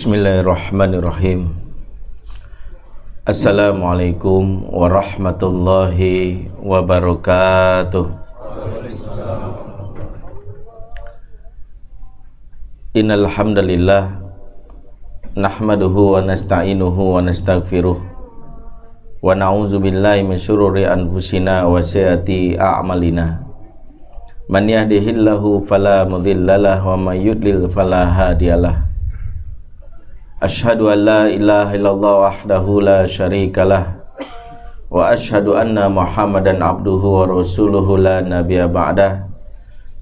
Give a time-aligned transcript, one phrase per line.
[0.00, 1.52] Bismillahirrahmanirrahim.
[3.28, 8.08] Assalamualaikum warahmatullahi wabarakatuh.
[12.96, 14.24] Innal hamdalillah
[15.36, 23.44] nahmaduhu wa nasta'inuhu wa nastaghfiruh wa na'udzu billahi min syururi anfusina wa sayyiati a'malina.
[24.48, 28.89] Man yahdihillahu fala mudhillalah wa may yudlil fala hadiyalah
[30.40, 34.00] La ilaha illallah wahdahu la syarikalah
[34.90, 39.22] Wa ashhadu anna muhammadan abduhu wa rasuluhu la nabiya ba'dah.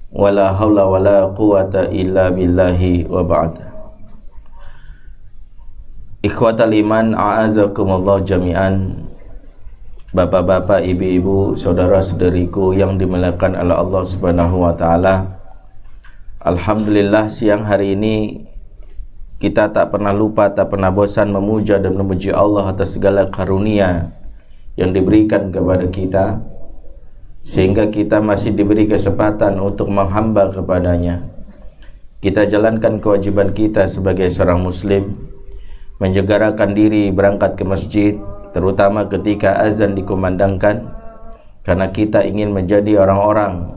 [0.09, 3.69] Wa la hawla wa la quwata illa billahi wa ba'dah.
[6.25, 8.97] Ikhwatal iman a'azakumullah jami'an.
[10.09, 15.37] Bapak-bapak, ibu-ibu, saudara-saudariku yang dimuliakan oleh Allah Subhanahu wa taala.
[16.41, 18.48] Alhamdulillah siang hari ini
[19.39, 24.11] kita tak pernah lupa, tak pernah bosan memuja dan memuji Allah atas segala karunia
[24.75, 26.43] yang diberikan kepada kita
[27.39, 31.23] sehingga kita masih diberi kesempatan untuk menghamba kepadanya.
[32.19, 35.15] Kita jalankan kewajiban kita sebagai seorang muslim
[36.03, 38.13] menjegarakan diri berangkat ke masjid
[38.51, 40.99] terutama ketika azan dikumandangkan
[41.63, 43.71] karena kita ingin menjadi orang-orang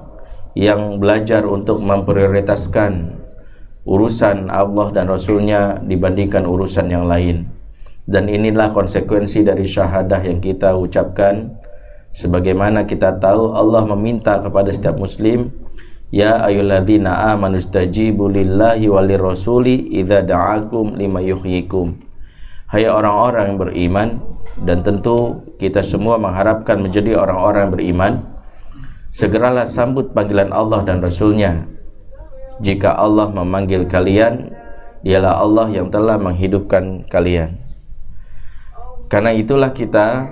[0.59, 3.22] yang belajar untuk memprioritaskan
[3.83, 7.51] urusan Allah dan Rasulnya dibandingkan urusan yang lain.
[8.03, 11.55] Dan inilah konsekuensi dari syahadah yang kita ucapkan.
[12.13, 15.49] Sebagaimana kita tahu Allah meminta kepada setiap muslim
[16.13, 21.97] ya ayyuhalladzina amanu stajibu lillahi walirrasuli idza da'akum lima yuhyikum.
[22.69, 24.09] Hai orang-orang yang beriman
[24.61, 28.13] dan tentu kita semua mengharapkan menjadi orang-orang yang beriman
[29.09, 31.72] segeralah sambut panggilan Allah dan Rasulnya
[32.61, 34.53] jika Allah memanggil kalian
[35.01, 37.57] dialah Allah yang telah menghidupkan kalian
[39.09, 40.29] karena itulah kita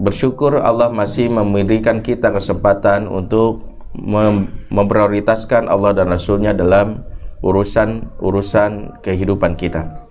[0.00, 3.62] bersyukur Allah masih memberikan kita kesempatan untuk
[3.92, 7.04] mem memprioritaskan Allah dan Rasulnya dalam
[7.44, 10.02] urusan-urusan kehidupan kita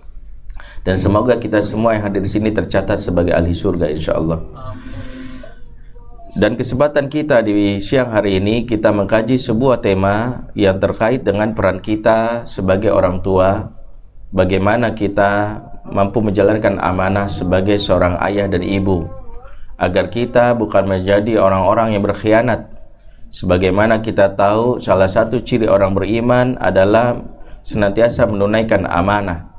[0.82, 4.38] dan semoga kita semua yang hadir di sini tercatat sebagai ahli surga insyaallah.
[6.32, 11.84] Dan kesempatan kita di siang hari ini kita mengkaji sebuah tema yang terkait dengan peran
[11.84, 13.68] kita sebagai orang tua,
[14.32, 15.60] bagaimana kita
[15.92, 19.12] mampu menjalankan amanah sebagai seorang ayah dan ibu
[19.76, 22.64] agar kita bukan menjadi orang-orang yang berkhianat.
[23.28, 27.28] Sebagaimana kita tahu salah satu ciri orang beriman adalah
[27.60, 29.52] senantiasa menunaikan amanah.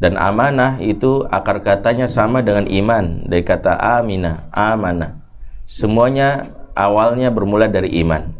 [0.00, 5.25] Dan amanah itu akar katanya sama dengan iman dari kata amina, amanah
[5.66, 8.30] Semuanya awalnya bermula dari iman.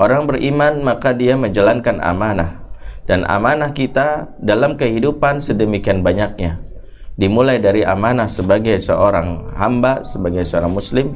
[0.00, 2.64] Orang beriman maka dia menjalankan amanah
[3.04, 6.64] dan amanah kita dalam kehidupan sedemikian banyaknya.
[7.14, 11.14] Dimulai dari amanah sebagai seorang hamba, sebagai seorang muslim,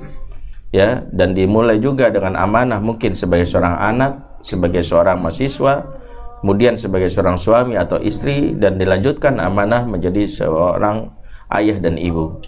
[0.70, 4.12] ya, dan dimulai juga dengan amanah mungkin sebagai seorang anak,
[4.46, 5.90] sebagai seorang mahasiswa,
[6.38, 11.10] kemudian sebagai seorang suami atau istri dan dilanjutkan amanah menjadi seorang
[11.50, 12.38] ayah dan ibu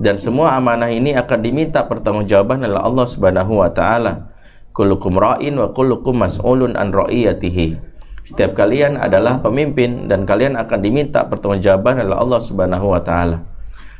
[0.00, 4.32] dan semua amanah ini akan diminta pertanggungjawaban oleh Allah Subhanahu wa taala.
[4.72, 7.76] Kullukum ra'in wa kullukum mas'ulun an ra'iyatihi.
[8.24, 13.44] Setiap kalian adalah pemimpin dan kalian akan diminta pertanggungjawaban oleh Allah Subhanahu wa taala.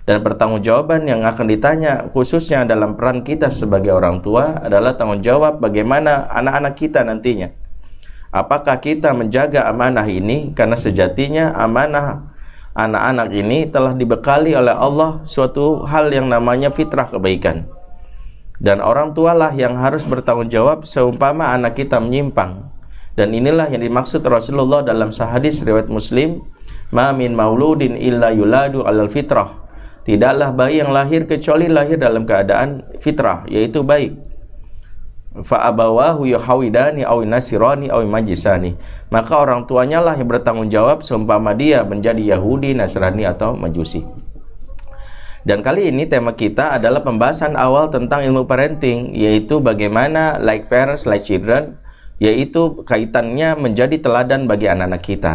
[0.09, 5.60] Dan pertanggungjawaban yang akan ditanya khususnya dalam peran kita sebagai orang tua adalah tanggung jawab
[5.60, 7.53] bagaimana anak-anak kita nantinya.
[8.33, 12.30] Apakah kita menjaga amanah ini karena sejatinya amanah
[12.75, 17.67] anak-anak ini telah dibekali oleh Allah suatu hal yang namanya fitrah kebaikan.
[18.61, 22.69] Dan orang tualah yang harus bertanggung jawab seumpama anak kita menyimpang.
[23.17, 26.45] Dan inilah yang dimaksud Rasulullah dalam sahadis riwayat Muslim,
[26.93, 29.65] "Ma min mauludin illa yuladu alal fitrah."
[30.05, 34.29] Tidaklah bayi yang lahir kecuali lahir dalam keadaan fitrah, yaitu baik
[35.30, 38.74] fa abawahu yuhawidani aw nasirani aw majisani
[39.15, 44.03] maka orang tuanya lah yang bertanggung jawab seumpama dia menjadi Yahudi, Nasrani atau Majusi.
[45.41, 51.09] Dan kali ini tema kita adalah pembahasan awal tentang ilmu parenting yaitu bagaimana like parents
[51.09, 51.80] like children
[52.21, 55.34] yaitu kaitannya menjadi teladan bagi anak-anak kita.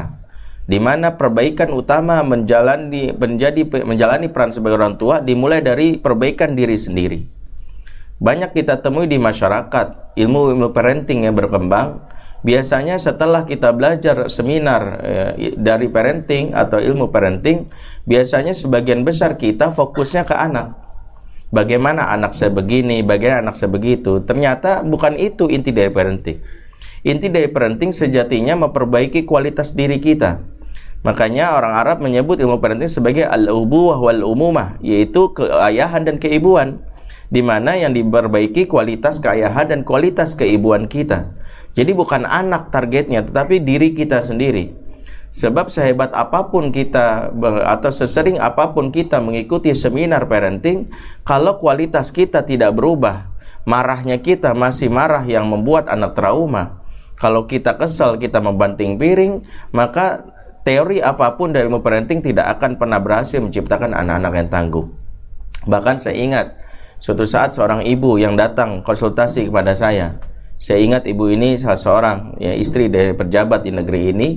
[0.70, 6.78] Di mana perbaikan utama menjalani menjadi menjalani peran sebagai orang tua dimulai dari perbaikan diri
[6.78, 7.35] sendiri
[8.20, 12.00] banyak kita temui di masyarakat ilmu-ilmu parenting yang berkembang.
[12.46, 17.66] Biasanya setelah kita belajar seminar eh, dari parenting atau ilmu parenting
[18.06, 20.78] biasanya sebagian besar kita fokusnya ke anak.
[21.50, 24.22] Bagaimana anak saya begini bagaimana anak saya begitu?
[24.22, 26.38] Ternyata bukan itu inti dari parenting.
[27.02, 30.42] Inti dari parenting sejatinya memperbaiki kualitas diri kita.
[31.06, 36.82] Makanya orang Arab menyebut ilmu parenting sebagai al-ubuwah wal umumah, yaitu keayahan dan keibuan
[37.36, 41.36] di mana yang diperbaiki kualitas keayahan dan kualitas keibuan kita.
[41.76, 44.72] Jadi bukan anak targetnya, tetapi diri kita sendiri.
[45.36, 47.36] Sebab sehebat apa pun kita
[47.68, 50.88] atau sesering apa pun kita mengikuti seminar parenting,
[51.28, 53.28] kalau kualitas kita tidak berubah,
[53.68, 56.80] marahnya kita masih marah yang membuat anak trauma.
[57.20, 59.44] Kalau kita kesal, kita membanting piring,
[59.76, 60.24] maka
[60.64, 64.88] teori apa pun dari parenting tidak akan pernah berhasil menciptakan anak-anak yang tangguh.
[65.68, 66.48] Bahkan saya ingat
[67.00, 70.20] suatu saat seorang ibu yang datang konsultasi kepada saya.
[70.56, 74.30] Saya ingat ibu ini salah seorang ya istri dari pejabat di negeri ini.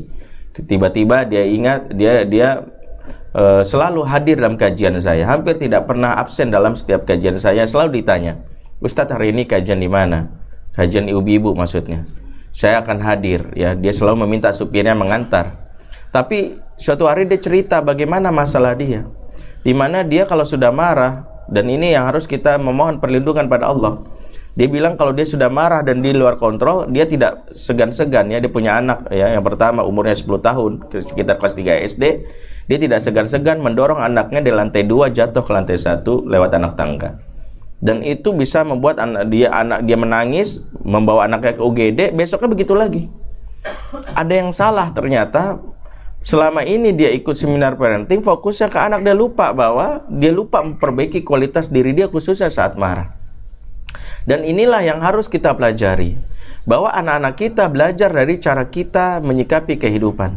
[0.59, 2.67] Tiba-tiba dia ingat dia dia
[3.33, 5.23] uh, selalu hadir dalam kajian saya.
[5.31, 7.63] Hampir tidak pernah absen dalam setiap kajian saya.
[7.63, 8.43] Selalu ditanya,
[8.83, 10.27] Ustadz hari ini kajian di mana?
[10.75, 12.03] Kajian ibu-ibu maksudnya.
[12.51, 13.79] Saya akan hadir ya.
[13.79, 15.69] Dia selalu meminta supirnya mengantar
[16.09, 19.05] tapi suatu hari dia cerita bagaimana masalah dia.
[19.61, 24.01] Di mana dia kalau sudah marah dan ini yang harus kita memohon perlindungan pada Allah.
[24.59, 28.51] Dia bilang kalau dia sudah marah dan di luar kontrol, dia tidak segan-segan ya dia
[28.51, 32.05] punya anak ya yang pertama umurnya 10 tahun, sekitar kelas 3 SD,
[32.67, 37.23] dia tidak segan-segan mendorong anaknya di lantai 2 jatuh ke lantai 1 lewat anak tangga.
[37.79, 42.75] Dan itu bisa membuat anak dia anak dia menangis, membawa anaknya ke UGD, besoknya begitu
[42.75, 43.07] lagi.
[44.19, 45.63] Ada yang salah ternyata
[46.29, 51.25] selama ini dia ikut seminar parenting fokusnya ke anak dia lupa bahwa dia lupa memperbaiki
[51.25, 53.17] kualitas diri dia khususnya saat marah.
[54.29, 56.21] Dan inilah yang harus kita pelajari
[56.69, 60.37] bahwa anak-anak kita belajar dari cara kita menyikapi kehidupan.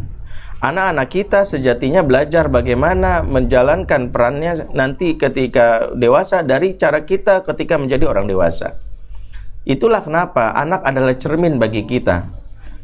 [0.63, 8.07] Anak-anak kita sejatinya belajar bagaimana menjalankan perannya nanti ketika dewasa dari cara kita ketika menjadi
[8.07, 8.79] orang dewasa.
[9.67, 12.40] Itulah kenapa anak adalah cermin bagi kita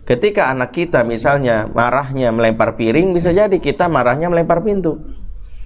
[0.08, 5.04] Ketika anak kita misalnya marahnya melempar piring, bisa jadi kita marahnya melempar pintu.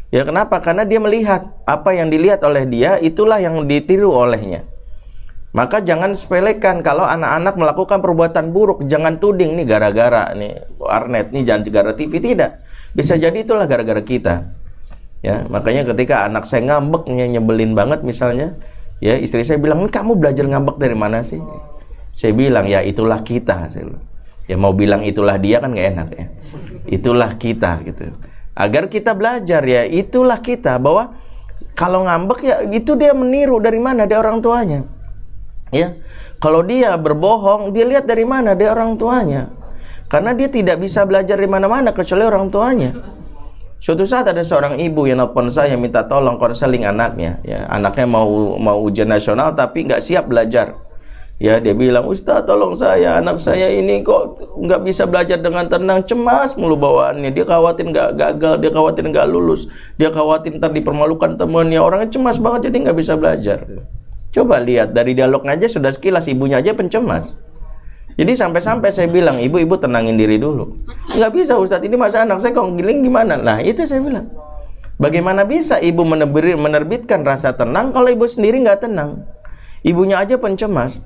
[0.10, 0.58] Ya kenapa?
[0.66, 4.66] Karena dia melihat apa yang dilihat oleh dia itulah yang ditiru olehnya.
[5.54, 11.44] Maka jangan sepelekan kalau anak-anak melakukan perbuatan buruk, jangan tuding nih gara-gara nih warnet nih
[11.46, 12.66] jangan gara TV tidak.
[12.98, 14.58] Bisa jadi itulah gara-gara kita.
[15.22, 18.58] Ya, makanya ketika anak saya ngambek nyebelin banget misalnya,
[18.98, 21.38] ya istri saya bilang, "Kamu belajar ngambek dari mana sih?"
[22.10, 24.11] Saya bilang, "Ya itulah kita." Saya bilang
[24.51, 26.25] ya mau bilang itulah dia kan gak enak ya.
[26.92, 28.12] Itulah kita gitu.
[28.51, 31.15] Agar kita belajar ya itulah kita bahwa
[31.71, 34.83] kalau ngambek ya itu dia meniru dari mana dari orang tuanya.
[35.71, 35.95] Ya
[36.44, 39.48] kalau dia berbohong dia lihat dari mana dari orang tuanya.
[40.12, 42.92] Karena dia tidak bisa belajar di mana-mana kecuali orang tuanya.
[43.80, 48.59] Suatu saat ada seorang ibu yang nelpon saya minta tolong konseling anaknya, ya anaknya mau
[48.59, 50.77] mau ujian nasional tapi nggak siap belajar
[51.42, 56.06] Ya dia bilang, Ustaz tolong saya, anak saya ini kok nggak bisa belajar dengan tenang,
[56.06, 57.34] cemas mulu bawaannya.
[57.34, 59.66] Dia khawatir nggak gagal, dia khawatir nggak lulus,
[59.98, 61.82] dia khawatir ntar dipermalukan temannya.
[61.82, 63.66] Orangnya cemas banget jadi nggak bisa belajar.
[64.30, 67.33] Coba lihat dari dialog aja sudah sekilas ibunya aja pencemas.
[68.21, 70.78] Jadi sampai-sampai saya bilang, ibu-ibu tenangin diri dulu.
[71.10, 73.33] Nggak bisa Ustadz, ini masa anak saya kok giling gimana?
[73.33, 74.30] Nah itu saya bilang.
[75.02, 79.26] Bagaimana bisa ibu menerbitkan rasa tenang kalau ibu sendiri nggak tenang?
[79.81, 81.02] Ibunya aja pencemas.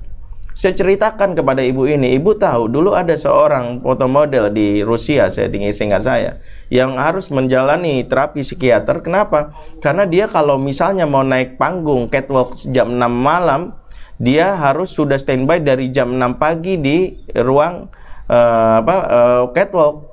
[0.56, 5.52] Saya ceritakan kepada ibu ini, ibu tahu dulu ada seorang foto model di Rusia, saya
[5.52, 6.40] tinggi singkat saya,
[6.72, 9.04] yang harus menjalani terapi psikiater.
[9.04, 9.52] Kenapa?
[9.84, 13.76] Karena dia kalau misalnya mau naik panggung catwalk jam 6 malam,
[14.16, 17.92] dia harus sudah standby dari jam 6 pagi di ruang
[18.32, 20.08] uh, apa uh, catwalk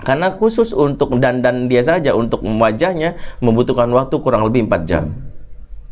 [0.00, 5.33] karena khusus untuk dandan dia saja untuk wajahnya membutuhkan waktu kurang lebih 4 jam.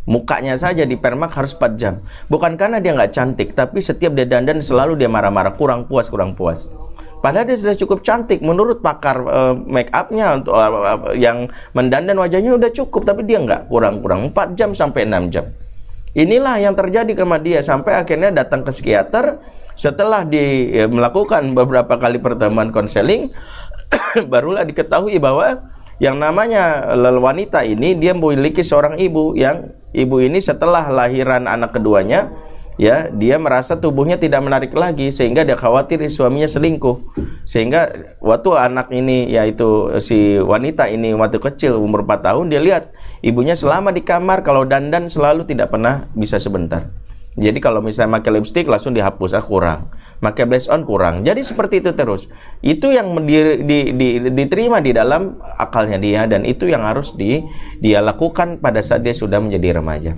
[0.02, 2.02] Mukanya saja di permak harus 4 jam.
[2.26, 6.34] Bukan karena dia nggak cantik, tapi setiap dia dandan selalu dia marah-marah, kurang puas, kurang
[6.34, 6.66] puas.
[7.22, 12.58] Padahal dia sudah cukup cantik menurut pakar uh, make upnya untuk uh, yang mendandan wajahnya
[12.58, 15.46] udah cukup, tapi dia nggak kurang-kurang 4 jam sampai 6 jam.
[16.18, 19.40] Inilah yang terjadi sama dia sampai akhirnya datang ke psikiater
[19.78, 23.32] setelah di ya, melakukan beberapa kali pertemuan konseling
[24.32, 30.90] barulah diketahui bahwa yang namanya wanita ini dia memiliki seorang ibu yang ibu ini setelah
[30.90, 32.34] lahiran anak keduanya
[32.74, 37.14] ya dia merasa tubuhnya tidak menarik lagi sehingga dia khawatir suaminya selingkuh.
[37.46, 42.90] Sehingga waktu anak ini yaitu si wanita ini waktu kecil umur 4 tahun dia lihat
[43.22, 46.90] ibunya selama di kamar kalau dandan selalu tidak pernah bisa sebentar
[47.32, 49.88] jadi kalau misalnya pakai lipstick langsung dihapus, ah kurang.
[50.20, 51.24] Pakai blush on kurang.
[51.24, 52.28] Jadi seperti itu terus.
[52.60, 57.40] Itu yang di, di, di, diterima di dalam akalnya dia dan itu yang harus di,
[57.80, 60.12] dia lakukan pada saat dia sudah menjadi remaja.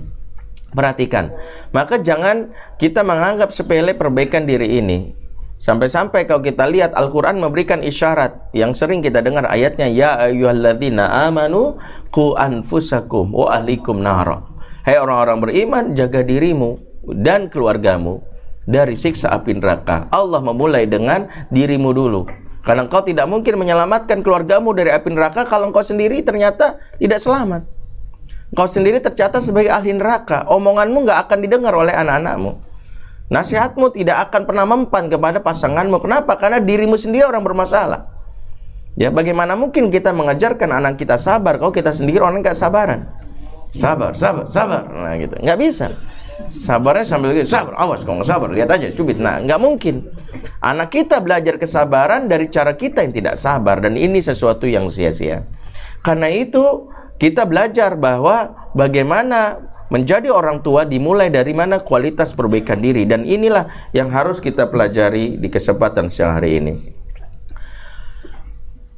[0.75, 1.31] Perhatikan.
[1.71, 5.15] Maka jangan kita menganggap sepele perbaikan diri ini.
[5.55, 11.79] Sampai-sampai kalau kita lihat Al-Quran memberikan isyarat yang sering kita dengar ayatnya Ya ayyuhalladzina amanu
[12.11, 14.43] ku anfusakum wa ahlikum nara
[14.83, 16.75] Hai orang-orang beriman jaga dirimu
[17.13, 18.25] dan keluargamu
[18.65, 22.25] dari siksa api neraka Allah memulai dengan dirimu dulu
[22.65, 27.61] karena engkau tidak mungkin menyelamatkan keluargamu dari api neraka kalau engkau sendiri ternyata tidak selamat.
[28.49, 30.49] Engkau sendiri tercatat sebagai ahli neraka.
[30.49, 32.57] Omonganmu nggak akan didengar oleh anak-anakmu.
[33.29, 36.01] Nasihatmu tidak akan pernah mempan kepada pasanganmu.
[36.01, 36.41] Kenapa?
[36.41, 38.09] Karena dirimu sendiri orang bermasalah.
[38.97, 43.05] Ya, bagaimana mungkin kita mengajarkan anak kita sabar kalau kita sendiri orang nggak sabaran?
[43.77, 44.89] Sabar, sabar, sabar.
[44.89, 45.35] Nah, gitu.
[45.37, 45.85] Nggak bisa.
[46.51, 49.15] Sabarnya sambil gitu, sabar, awas kalau nggak sabar, lihat aja, subit.
[49.15, 50.11] Nah, nggak mungkin.
[50.59, 55.47] Anak kita belajar kesabaran dari cara kita yang tidak sabar dan ini sesuatu yang sia-sia.
[56.03, 63.05] Karena itu kita belajar bahwa bagaimana menjadi orang tua dimulai dari mana kualitas perbaikan diri
[63.05, 66.94] dan inilah yang harus kita pelajari di kesempatan siang hari ini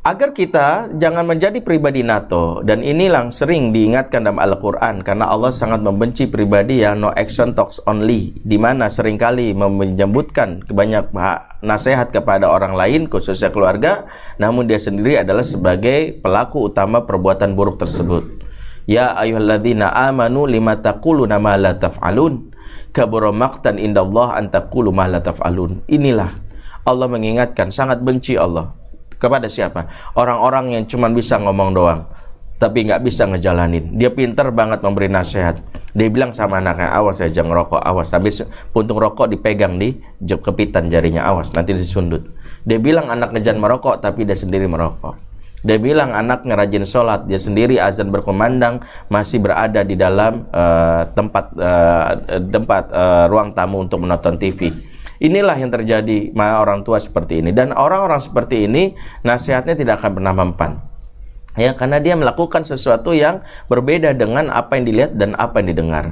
[0.07, 5.83] agar kita jangan menjadi pribadi NATO dan inilah sering diingatkan dalam Al-Quran karena Allah sangat
[5.83, 11.11] membenci pribadi yang no action talks only di mana sering kali menyebutkan banyak
[11.59, 14.07] nasihat kepada orang lain khususnya keluarga
[14.39, 18.47] namun dia sendiri adalah sebagai pelaku utama perbuatan buruk tersebut.
[18.87, 20.79] Ya ayyuhalladzina amanu lima
[21.35, 22.55] ma la taf'alun?
[22.95, 24.39] Kabura maqtan indallah
[24.95, 25.83] ma la taf'alun.
[25.91, 26.31] Inilah
[26.87, 28.71] Allah mengingatkan sangat benci Allah
[29.17, 29.89] kepada siapa?
[30.13, 32.05] Orang-orang yang cuma bisa ngomong doang,
[32.57, 33.97] tapi nggak bisa ngejalanin.
[33.97, 35.61] Dia pinter banget memberi nasihat.
[35.93, 38.13] Dia bilang sama anaknya, awas ya jangan rokok, awas.
[38.13, 42.25] Habis puntung rokok dipegang di kepitan jarinya, awas nanti disundut.
[42.65, 45.17] Dia bilang anak jangan merokok, tapi dia sendiri merokok.
[45.65, 51.45] Dia bilang anak rajin sholat, dia sendiri azan berkumandang masih berada di dalam uh, tempat
[51.57, 52.11] uh,
[52.45, 54.69] tempat uh, ruang tamu untuk menonton TV
[55.17, 58.93] Inilah yang terjadi orang tua seperti ini dan orang-orang seperti ini
[59.25, 60.71] nasihatnya tidak akan pernah mempan.
[61.57, 66.05] Ya, karena dia melakukan sesuatu yang berbeda dengan apa yang dilihat dan apa yang didengar.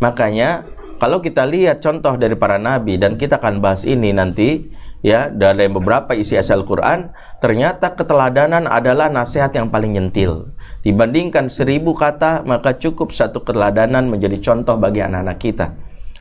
[0.00, 0.64] Makanya
[0.96, 4.72] kalau kita lihat contoh dari para nabi dan kita akan bahas ini nanti
[5.04, 7.12] ya dalam beberapa isi asal Quran
[7.44, 14.40] ternyata keteladanan adalah nasihat yang paling nyentil dibandingkan seribu kata maka cukup satu keteladanan menjadi
[14.40, 15.66] contoh bagi anak-anak kita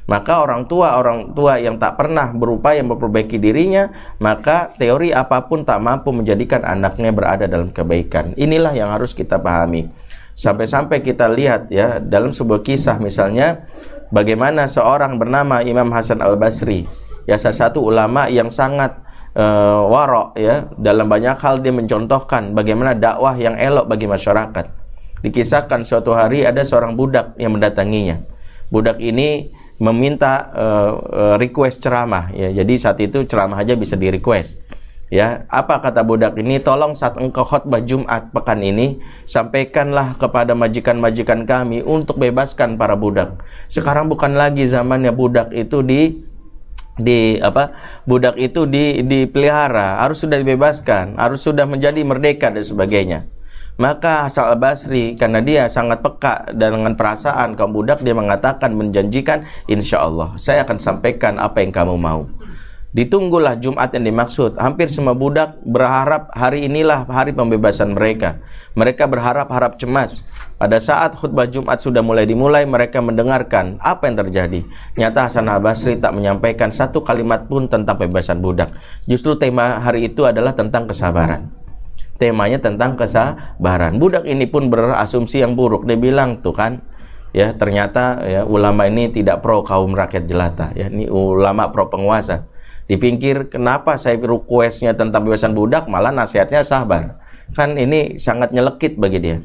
[0.05, 3.89] maka orang tua orang tua yang tak pernah berupaya memperbaiki dirinya
[4.21, 8.37] maka teori apa pun tak mampu menjadikan anaknya berada dalam kebaikan.
[8.37, 9.89] Inilah yang harus kita pahami.
[10.35, 13.65] Sampai-sampai kita lihat ya dalam sebuah kisah misalnya
[14.13, 16.85] bagaimana seorang bernama Imam Hasan Al Basri
[17.25, 19.01] ya salah satu ulama yang sangat
[19.33, 24.65] uh, warok ya dalam banyak hal dia mencontohkan bagaimana dakwah yang elok bagi masyarakat.
[25.25, 28.21] Dikisahkan suatu hari ada seorang budak yang mendatanginya.
[28.69, 32.51] Budak ini meminta uh, request ceramah ya.
[32.51, 34.63] Jadi saat itu ceramah aja bisa di request.
[35.13, 36.57] Ya, apa kata budak ini?
[36.57, 38.97] Tolong saat engkau khutbah Jumat pekan ini,
[39.29, 43.37] sampaikanlah kepada majikan-majikan kami untuk bebaskan para budak.
[43.69, 46.25] Sekarang bukan lagi zamannya budak itu di
[46.95, 47.75] di apa
[48.07, 53.27] budak itu di dipelihara harus sudah dibebaskan harus sudah menjadi merdeka dan sebagainya
[53.75, 59.43] maka Hasan al-Basri karena dia sangat peka dan dengan perasaan kaum budak dia mengatakan menjanjikan
[59.67, 62.23] insya Allah saya akan sampaikan apa yang kamu mau.
[62.95, 64.55] Ditunggulah Jumat yang dimaksud.
[64.55, 68.39] Hampir semua budak berharap hari inilah hari pembebasan mereka.
[68.71, 70.23] Mereka berharap harap cemas.
[70.55, 74.63] Pada saat khutbah Jumat sudah mulai dimulai, mereka mendengarkan apa yang terjadi.
[74.95, 78.71] Nyata Hasan al-Basri tak menyampaikan satu kalimat pun tentang pembebasan budak.
[79.03, 81.64] Justru tema hari itu adalah tentang kesabaran
[82.15, 83.99] temanya tentang kesabaran.
[83.99, 85.83] Budak ini pun berasumsi yang buruk.
[85.87, 86.79] Dia bilang tuh kan,
[87.35, 90.71] ya ternyata ya ulama ini tidak pro kaum rakyat jelata.
[90.73, 92.47] Ya ini ulama pro penguasa.
[92.85, 97.17] Dipikir kenapa saya requestnya tentang bebasan budak malah nasihatnya sabar.
[97.57, 99.37] Kan ini sangat nyelekit bagi dia.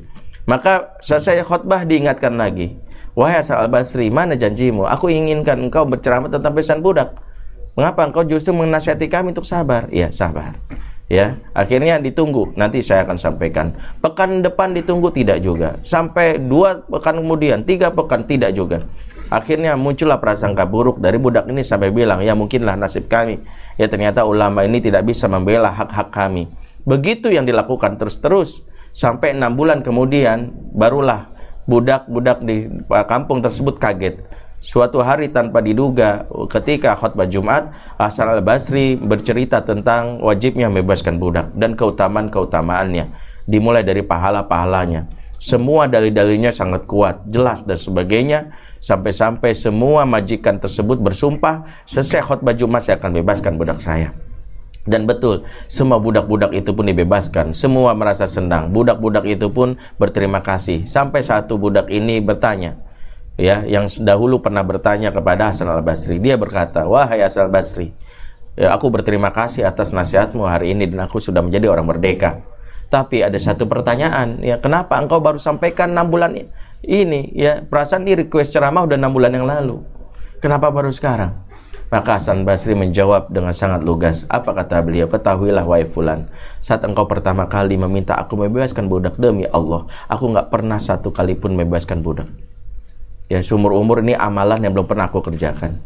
[0.45, 2.77] Maka saya khutbah diingatkan lagi.
[3.19, 4.87] Wahai Asal al-Basri, mana janjimu?
[4.87, 7.19] Aku inginkan engkau berceramah tentang bebasan budak.
[7.75, 9.91] Mengapa engkau justru menasihati kami untuk sabar?
[9.91, 10.55] Iya, sabar
[11.11, 12.55] ya akhirnya ditunggu.
[12.55, 13.75] Nanti saya akan sampaikan.
[13.99, 15.77] Pekan depan ditunggu tidak juga.
[15.83, 18.87] Sampai dua pekan kemudian tiga pekan tidak juga.
[19.31, 23.43] Akhirnya muncullah prasangka buruk dari budak ini sampai bilang ya mungkinlah nasib kami.
[23.77, 26.47] Ya ternyata ulama ini tidak bisa membela hak-hak kami.
[26.87, 28.63] Begitu yang dilakukan terus-terus.
[28.91, 31.31] Sampai enam bulan kemudian barulah
[31.71, 32.67] budak-budak di
[33.07, 34.19] kampung tersebut kaget
[34.61, 41.73] Suatu hari tanpa diduga ketika khutbah Jumat Hasan al-Basri bercerita tentang wajibnya membebaskan budak dan
[41.73, 43.09] keutamaan-keutamaannya
[43.49, 45.09] dimulai dari pahala-pahalanya
[45.41, 48.53] Semua dalil-dalilnya sangat kuat, jelas dan sebagainya.
[48.85, 54.13] Sampai-sampai semua majikan tersebut bersumpah, selesai khutbah Jumat saya akan bebaskan budak saya.
[54.85, 57.57] Dan betul, semua budak-budak itu pun dibebaskan.
[57.57, 58.69] Semua merasa senang.
[58.69, 60.85] Budak-budak itu pun berterima kasih.
[60.85, 62.77] Sampai satu budak ini bertanya,
[63.41, 66.21] ya, yang dahulu pernah bertanya kepada Hasan al-Basri.
[66.21, 67.97] Dia berkata, "Wahai Hasan al-Basri,
[68.55, 72.45] ya, aku berterima kasih atas nasihatmu hari ini dan aku sudah menjadi orang merdeka."
[72.91, 76.35] Tapi ada satu pertanyaan, ya kenapa engkau baru sampaikan enam bulan
[76.83, 77.31] ini?
[77.39, 79.79] Ya perasaan ini request ceramah udah enam bulan yang lalu.
[80.43, 81.39] Kenapa baru sekarang?
[81.91, 84.27] Maka Hasan Basri menjawab dengan sangat lugas.
[84.27, 85.07] Apa kata beliau?
[85.07, 86.27] Ketahuilah wahai fulan,
[86.59, 91.39] saat engkau pertama kali meminta aku membebaskan budak demi Allah, aku nggak pernah satu kali
[91.39, 92.27] pun membebaskan budak.
[93.31, 95.79] Ya, seumur umur ini amalan yang belum pernah aku kerjakan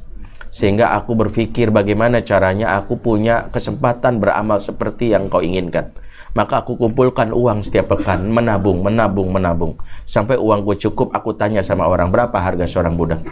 [0.55, 5.91] sehingga aku berpikir bagaimana caranya aku punya kesempatan beramal seperti yang kau inginkan.
[6.39, 9.75] Maka aku kumpulkan uang setiap pekan, menabung, menabung, menabung.
[10.07, 13.23] Sampai uangku cukup, aku tanya sama orang, berapa harga seorang budak?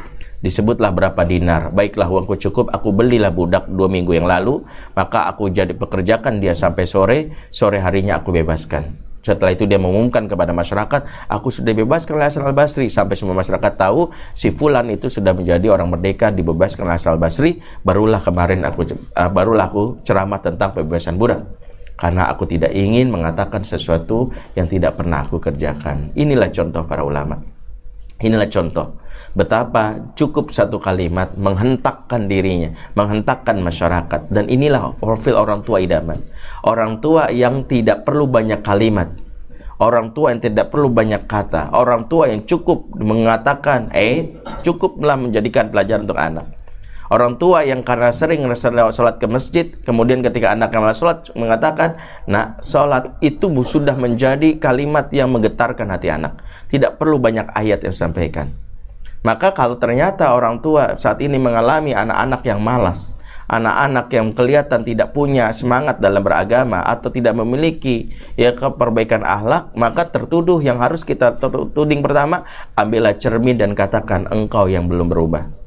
[0.43, 1.71] Disebutlah berapa dinar.
[1.71, 4.63] Baiklah uangku cukup, aku belilah budak dua minggu yang lalu.
[4.95, 7.19] Maka aku jadi pekerjakan dia sampai sore,
[7.55, 9.12] sore harinya aku bebaskan.
[9.23, 12.91] Setelah itu dia mengumumkan kepada masyarakat, aku sudah bebaskan oleh Hasan al-Basri.
[12.91, 17.63] Sampai semua masyarakat tahu si Fulan itu sudah menjadi orang merdeka, dibebaskan oleh Hasan al-Basri.
[17.87, 21.47] Barulah kemarin aku uh, barulah aku ceramah tentang pembebasan budak.
[21.95, 26.11] Karena aku tidak ingin mengatakan sesuatu yang tidak pernah aku kerjakan.
[26.19, 27.39] Inilah contoh para ulama.
[28.19, 28.99] Inilah contoh
[29.33, 34.29] betapa cukup satu kalimat menghentakkan dirinya, menghentakkan masyarakat.
[34.29, 36.21] Dan inilah profil orang tua idaman.
[36.65, 39.09] Orang tua yang tidak perlu banyak kalimat.
[39.83, 41.75] Orang tua yang tidak perlu banyak kata.
[41.75, 46.47] Orang tua yang cukup mengatakan, eh, cukuplah menjadikan pelajaran untuk anak.
[47.13, 52.57] Orang tua yang karena sering sholat ke masjid, kemudian ketika anaknya malah sholat mengatakan, nah
[52.65, 56.41] sholat itu sudah menjadi kalimat yang menggetarkan hati anak.
[56.73, 58.49] Tidak perlu banyak ayat yang disampaikan.
[59.23, 63.15] Maka kalau ternyata orang tua saat ini mengalami anak-anak yang malas,
[63.47, 70.11] anak-anak yang kelihatan tidak punya semangat dalam beragama atau tidak memiliki ya keperbaikan akhlak, maka
[70.11, 71.39] tertuduh yang harus kita
[71.71, 72.43] tuding pertama,
[72.75, 75.62] ambillah cermin dan katakan engkau yang belum berubah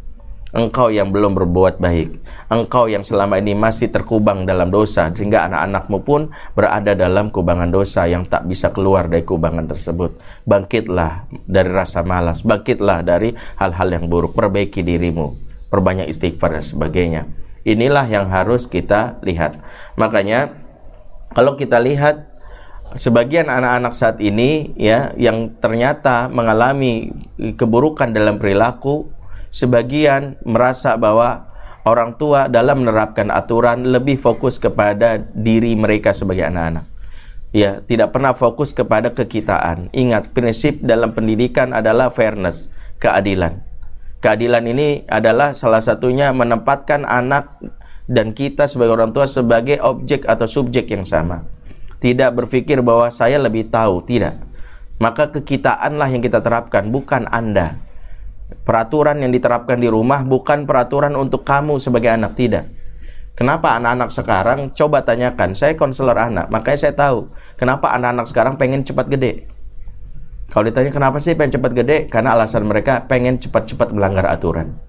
[0.55, 2.15] engkau yang belum berbuat baik,
[2.47, 8.07] engkau yang selama ini masih terkubang dalam dosa, sehingga anak-anakmu pun berada dalam kubangan dosa
[8.07, 10.15] yang tak bisa keluar dari kubangan tersebut.
[10.47, 15.35] Bangkitlah dari rasa malas, bangkitlah dari hal-hal yang buruk, perbaiki dirimu,
[15.67, 17.21] perbanyak istighfar dan sebagainya.
[17.67, 19.59] Inilah yang harus kita lihat.
[19.99, 20.55] Makanya,
[21.35, 22.31] kalau kita lihat
[22.95, 27.11] sebagian anak-anak saat ini ya yang ternyata mengalami
[27.57, 29.11] keburukan dalam perilaku
[29.55, 31.47] sebagian merasa bahwa
[31.87, 36.83] orang tua dalam menerapkan aturan lebih fokus kepada diri mereka sebagai anak-anak.
[37.55, 39.87] Ya, tidak pernah fokus kepada kekitaan.
[39.95, 42.67] Ingat, prinsip dalam pendidikan adalah fairness,
[42.99, 43.63] keadilan.
[44.19, 47.55] Keadilan ini adalah salah satunya menempatkan anak
[48.11, 51.47] dan kita sebagai orang tua sebagai objek atau subjek yang sama.
[52.03, 54.35] Tidak berpikir bahwa saya lebih tahu, tidak.
[54.99, 57.84] Maka kekitaanlah yang kita terapkan, bukan Anda.
[58.65, 62.65] Peraturan yang diterapkan di rumah bukan peraturan untuk kamu sebagai anak, tidak.
[63.37, 68.81] Kenapa anak-anak sekarang coba tanyakan, saya konselor anak, makanya saya tahu kenapa anak-anak sekarang pengen
[68.81, 69.45] cepat gede.
[70.49, 71.97] Kalau ditanya kenapa sih pengen cepat gede?
[72.07, 74.79] Karena alasan mereka pengen cepat-cepat melanggar aturan.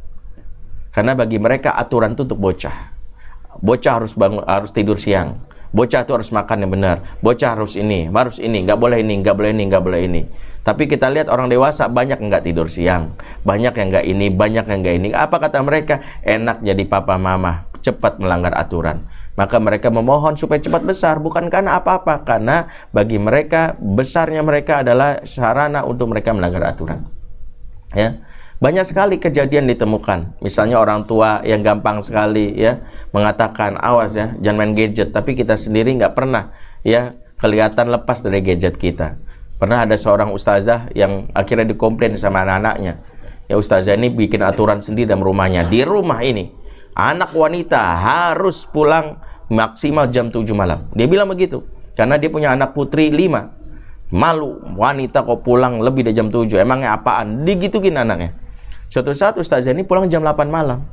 [0.94, 2.96] Karena bagi mereka aturan itu untuk bocah.
[3.60, 5.42] Bocah harus bangun, harus tidur siang.
[5.74, 6.96] Bocah itu harus makan yang benar.
[7.20, 10.22] Bocah harus ini, harus ini, nggak boleh ini, nggak boleh ini, nggak boleh ini.
[10.66, 13.14] Tapi kita lihat orang dewasa banyak yang nggak tidur siang,
[13.46, 15.09] banyak yang nggak ini, banyak yang nggak ini.
[15.14, 16.02] Apa kata mereka?
[16.26, 19.07] Enak jadi papa mama, cepat melanggar aturan.
[19.38, 25.22] Maka mereka memohon supaya cepat besar, bukan karena apa-apa, karena bagi mereka besarnya mereka adalah
[25.22, 27.07] sarana untuk mereka melanggar aturan.
[27.94, 28.26] Ya,
[28.59, 30.42] banyak sekali kejadian ditemukan.
[30.42, 32.83] Misalnya orang tua yang gampang sekali ya
[33.14, 36.50] mengatakan awas ya jangan main gadget, tapi kita sendiri nggak pernah
[36.83, 39.20] ya kelihatan lepas dari gadget kita.
[39.56, 43.00] Pernah ada seorang ustazah yang akhirnya dikomplain sama anak-anaknya.
[43.48, 45.64] Ya ustazah ini bikin aturan sendiri dalam rumahnya.
[45.64, 46.52] Di rumah ini,
[46.92, 49.16] anak wanita harus pulang
[49.48, 50.92] maksimal jam 7 malam.
[50.92, 51.64] Dia bilang begitu.
[51.96, 54.12] Karena dia punya anak putri 5.
[54.12, 56.60] Malu wanita kok pulang lebih dari jam 7.
[56.60, 57.48] Emangnya apaan?
[57.48, 58.36] Digituin anaknya.
[58.92, 60.84] Suatu saat ustazah ini pulang jam 8 malam.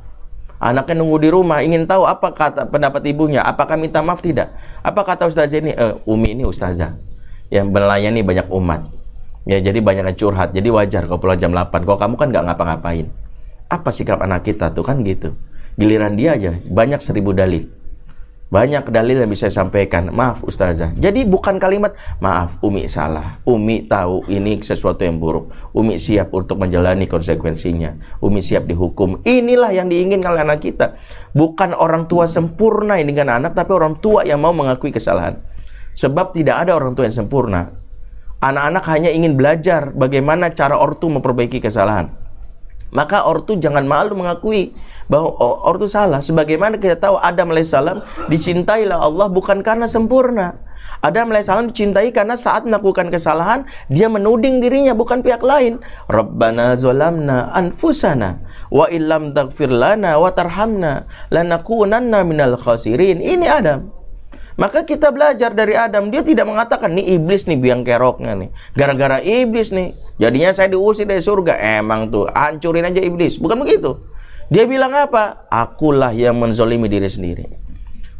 [0.56, 4.56] Anaknya nunggu di rumah, ingin tahu apa kata pendapat ibunya, apakah minta maaf tidak?
[4.80, 5.76] Apa kata ustazah ini?
[5.76, 6.96] E, Umi ini ustazah
[7.54, 8.90] yang melayani banyak umat.
[9.46, 10.50] Ya, jadi banyak yang curhat.
[10.50, 11.86] Jadi wajar kalau pulang jam 8.
[11.86, 13.06] Kalau kamu kan nggak ngapa-ngapain.
[13.70, 15.38] Apa sikap anak kita tuh kan gitu.
[15.78, 17.70] Giliran dia aja banyak seribu dalih.
[18.50, 20.14] Banyak dalil yang bisa saya sampaikan.
[20.14, 20.94] Maaf ustazah.
[20.94, 23.42] Jadi bukan kalimat maaf Umi salah.
[23.42, 25.50] Umi tahu ini sesuatu yang buruk.
[25.74, 28.22] Umi siap untuk menjalani konsekuensinya.
[28.22, 29.26] Umi siap dihukum.
[29.26, 30.94] Inilah yang diinginkan oleh anak kita.
[31.34, 35.53] Bukan orang tua sempurna ini dengan anak tapi orang tua yang mau mengakui kesalahan.
[35.94, 37.70] Sebab tidak ada orang tua yang sempurna.
[38.44, 42.12] Anak-anak hanya ingin belajar bagaimana cara ortu memperbaiki kesalahan.
[42.94, 44.70] Maka ortu jangan malu mengakui
[45.10, 45.34] bahwa
[45.66, 46.22] ortu salah.
[46.22, 50.60] Sebagaimana kita tahu Adam alaihissalam dicintailah Allah bukan karena sempurna.
[51.02, 55.82] Adam alaihissalam dicintai karena saat melakukan kesalahan dia menuding dirinya bukan pihak lain.
[56.06, 63.18] Rabbana zolamna anfusana wa illam taghfir lana wa tarhamna lanakunanna minal khasirin.
[63.18, 64.03] Ini Adam.
[64.54, 68.50] Maka kita belajar dari Adam, dia tidak mengatakan nih iblis nih biang keroknya nih.
[68.78, 71.58] Gara-gara iblis nih, jadinya saya diusir dari surga.
[71.82, 73.34] Emang tuh, hancurin aja iblis.
[73.42, 73.98] Bukan begitu.
[74.54, 75.50] Dia bilang apa?
[75.50, 77.46] Akulah yang menzolimi diri sendiri.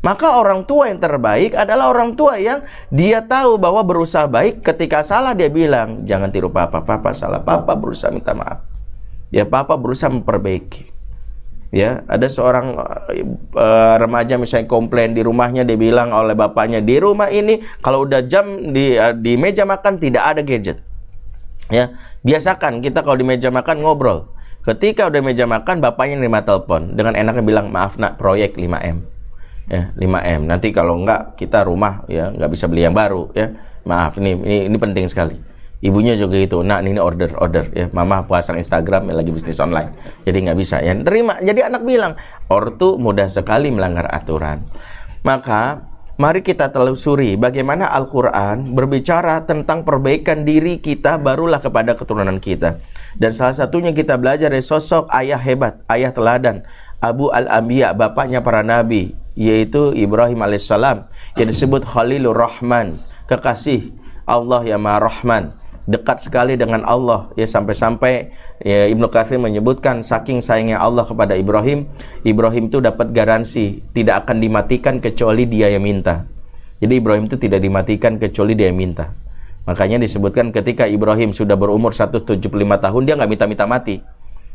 [0.02, 5.00] Maka orang tua yang terbaik adalah orang tua yang dia tahu bahwa berusaha baik ketika
[5.00, 8.68] salah dia bilang, jangan tiru papa, papa salah, papa berusaha minta maaf.
[9.32, 10.93] Ya papa berusaha memperbaiki
[11.74, 17.26] ya ada seorang uh, remaja misalnya komplain di rumahnya dia bilang oleh bapaknya di rumah
[17.34, 20.78] ini kalau udah jam di uh, di meja makan tidak ada gadget.
[21.74, 24.30] Ya biasakan kita kalau di meja makan ngobrol.
[24.62, 29.12] Ketika udah meja makan bapaknya nerima telepon dengan enaknya bilang maaf nak proyek 5M
[29.64, 33.50] ya 5M nanti kalau enggak kita rumah ya nggak bisa beli yang baru ya.
[33.84, 35.53] Maaf ini ini, ini penting sekali
[35.84, 37.92] Ibunya juga itu, nak ini order, order ya.
[37.92, 39.92] Mama pasang Instagram lagi bisnis online.
[40.24, 40.96] Jadi nggak bisa ya.
[40.96, 41.36] Terima.
[41.44, 42.16] Jadi anak bilang,
[42.48, 44.64] ortu mudah sekali melanggar aturan.
[45.28, 45.84] Maka
[46.16, 52.80] mari kita telusuri bagaimana Al-Quran berbicara tentang perbaikan diri kita barulah kepada keturunan kita.
[53.20, 56.64] Dan salah satunya kita belajar dari sosok ayah hebat, ayah teladan,
[56.96, 63.92] Abu Al-Anbiya, bapaknya para nabi, yaitu Ibrahim alaihissalam, yang disebut Khalilur Rahman, kekasih
[64.24, 67.30] Allah yang Maha Rahman dekat sekali dengan Allah.
[67.36, 71.88] Ya sampai-sampai ya, Ibnu Katsir menyebutkan saking sayangnya Allah kepada Ibrahim
[72.24, 76.24] Ibrahim itu dapat garansi tidak akan dimatikan kecuali dia yang minta.
[76.80, 79.12] Jadi Ibrahim itu tidak dimatikan kecuali dia yang minta.
[79.64, 84.04] Makanya disebutkan ketika Ibrahim sudah berumur 175 tahun dia nggak minta-minta mati.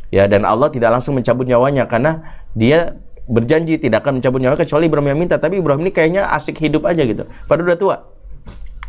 [0.10, 2.98] Ya dan Allah tidak langsung mencabut nyawanya karena dia
[3.30, 5.38] berjanji tidak akan mencabut nyawa kecuali Ibrahim yang minta.
[5.38, 7.30] Tapi Ibrahim ini kayaknya asik hidup aja gitu.
[7.46, 7.96] Padahal udah tua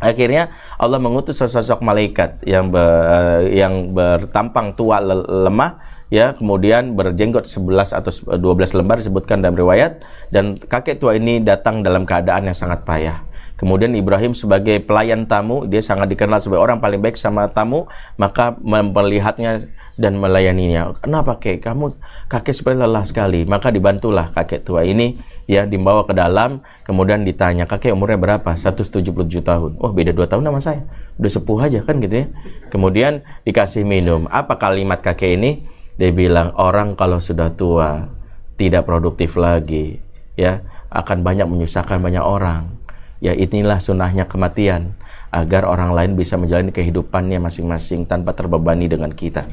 [0.01, 0.49] Akhirnya
[0.81, 4.97] Allah mengutus sosok malaikat yang ber, yang bertampang tua
[5.29, 5.77] lemah
[6.11, 11.85] ya kemudian berjenggot 11 atau 12 lembar disebutkan dalam riwayat dan kakek tua ini datang
[11.85, 13.23] dalam keadaan yang sangat payah.
[13.61, 17.85] Kemudian Ibrahim sebagai pelayan tamu, dia sangat dikenal sebagai orang paling baik sama tamu,
[18.17, 19.69] maka melihatnya
[20.01, 20.97] dan melayaninya.
[20.97, 21.61] Kenapa kek?
[21.61, 21.93] Kamu
[22.25, 23.45] kakek seperti lelah sekali.
[23.45, 29.45] Maka dibantulah kakek tua ini ya dibawa ke dalam, kemudian ditanya, "Kakek umurnya berapa?" 177
[29.45, 29.77] tahun.
[29.77, 30.81] Oh, beda 2 tahun sama saya.
[31.21, 32.27] Udah sepuh aja kan gitu ya.
[32.73, 34.25] Kemudian dikasih minum.
[34.33, 35.69] Apa kalimat kakek ini?
[36.01, 38.09] Dia bilang, "Orang kalau sudah tua
[38.57, 40.01] tidak produktif lagi,
[40.33, 42.80] ya, akan banyak menyusahkan banyak orang."
[43.21, 44.97] Ya inilah sunnahnya kematian
[45.29, 49.45] agar orang lain bisa menjalani kehidupannya masing-masing tanpa terbebani dengan kita.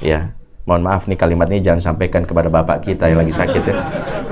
[0.00, 0.32] Ya,
[0.64, 3.76] mohon maaf nih kalimat ini jangan sampaikan kepada bapak kita yang lagi sakit ya.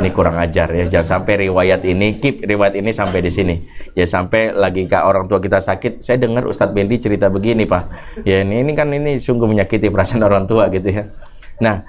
[0.00, 0.88] Ini kurang ajar ya.
[0.88, 3.60] Jangan sampai riwayat ini, keep riwayat ini sampai di sini.
[3.92, 7.92] Ya sampai lagi ke orang tua kita sakit, saya dengar Ustadz Bendi cerita begini pak.
[8.24, 11.12] Ya ini, ini kan ini sungguh menyakiti perasaan orang tua gitu ya.
[11.60, 11.84] Nah,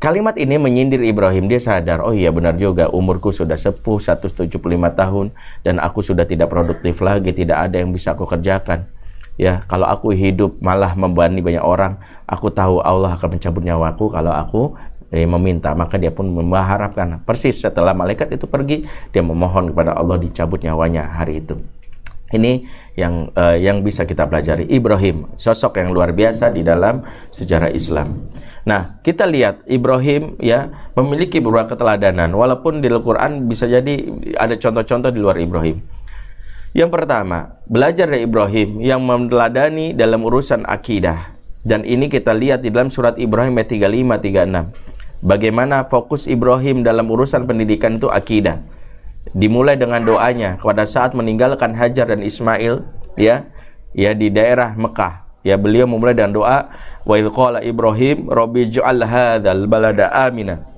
[0.00, 1.44] Kalimat ini menyindir Ibrahim.
[1.44, 4.48] Dia sadar, oh iya benar juga, umurku sudah sepuh 175
[4.96, 5.28] tahun
[5.60, 8.88] dan aku sudah tidak produktif lagi, tidak ada yang bisa aku kerjakan.
[9.36, 14.32] Ya, kalau aku hidup malah membebani banyak orang, aku tahu Allah akan mencabut nyawaku kalau
[14.32, 14.72] aku
[15.12, 15.76] eh, meminta.
[15.76, 17.20] Maka dia pun mengharapkan.
[17.28, 21.60] Persis setelah malaikat itu pergi, dia memohon kepada Allah dicabut nyawanya hari itu.
[22.30, 22.62] Ini
[22.94, 24.62] yang uh, yang bisa kita pelajari.
[24.70, 27.02] Ibrahim, sosok yang luar biasa di dalam
[27.34, 28.30] sejarah Islam.
[28.62, 32.30] Nah, kita lihat Ibrahim ya memiliki beberapa keteladanan.
[32.30, 33.98] Walaupun di Al-Qur'an bisa jadi
[34.38, 35.82] ada contoh-contoh di luar Ibrahim.
[36.70, 41.34] Yang pertama, belajar dari Ibrahim yang meneladani dalam urusan akidah.
[41.66, 45.26] Dan ini kita lihat di dalam surat Ibrahim ayat 35 36.
[45.26, 48.62] Bagaimana fokus Ibrahim dalam urusan pendidikan itu akidah
[49.30, 52.82] dimulai dengan doanya pada saat meninggalkan Hajar dan Ismail
[53.14, 53.46] ya
[53.94, 55.30] ya di daerah Mekah.
[55.40, 56.68] Ya beliau memulai dengan doa
[57.08, 60.68] wa qala Ibrahim rabbi ij'al hadzal balada amina.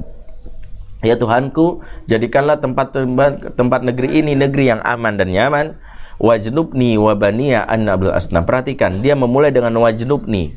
[1.02, 5.74] Ya Tuhanku jadikanlah tempat tempat tempat negeri ini negeri yang aman dan nyaman.
[6.22, 10.54] Wajnubni wa baniya an asna perhatikan dia memulai dengan wajnubni.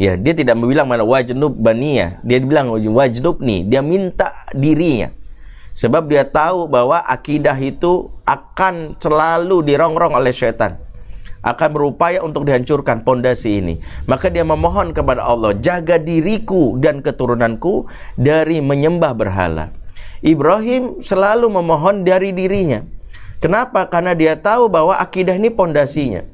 [0.00, 2.24] Ya dia tidak bilang mana wajnub baniya.
[2.24, 3.68] Dia bilang wajnubni.
[3.68, 5.12] Dia minta dirinya
[5.76, 10.80] Sebab dia tahu bahwa akidah itu akan selalu dirongrong oleh syaitan.
[11.38, 13.74] Akan berupaya untuk dihancurkan pondasi ini.
[14.10, 17.86] Maka dia memohon kepada Allah, jaga diriku dan keturunanku
[18.18, 19.70] dari menyembah berhala.
[20.18, 22.82] Ibrahim selalu memohon dari dirinya.
[23.38, 23.86] Kenapa?
[23.86, 26.26] Karena dia tahu bahwa akidah ini pondasinya.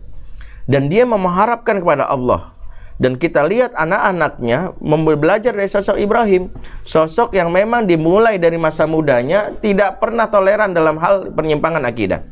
[0.65, 2.54] Dan dia mengharapkan kepada Allah
[2.95, 4.79] dan kita lihat anak-anaknya
[5.19, 6.47] belajar dari sosok Ibrahim,
[6.87, 12.23] sosok yang memang dimulai dari masa mudanya tidak pernah toleran dalam hal penyimpangan akidah.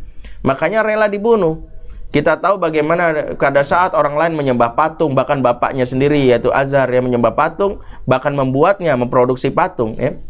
[0.46, 1.66] Makanya rela dibunuh.
[2.12, 7.08] Kita tahu bagaimana pada saat orang lain menyembah patung, bahkan bapaknya sendiri yaitu Azar yang
[7.08, 9.96] menyembah patung, bahkan membuatnya memproduksi patung.
[9.96, 10.20] Ya.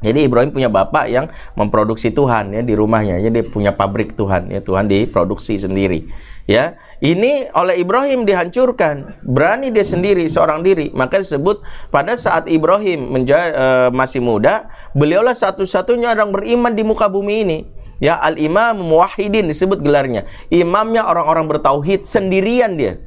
[0.00, 3.20] Jadi Ibrahim punya bapak yang memproduksi Tuhan ya di rumahnya.
[3.22, 6.10] Jadi punya pabrik Tuhan ya Tuhan diproduksi sendiri.
[6.50, 9.24] Ya, ini oleh Ibrahim dihancurkan.
[9.24, 10.92] Berani dia sendiri seorang diri.
[10.92, 17.08] Maka disebut pada saat Ibrahim menjadi e, masih muda, beliaulah satu-satunya orang beriman di muka
[17.08, 17.58] bumi ini.
[18.04, 20.28] Ya, al-imam muwahhidin disebut gelarnya.
[20.52, 23.00] Imamnya orang-orang bertauhid sendirian dia.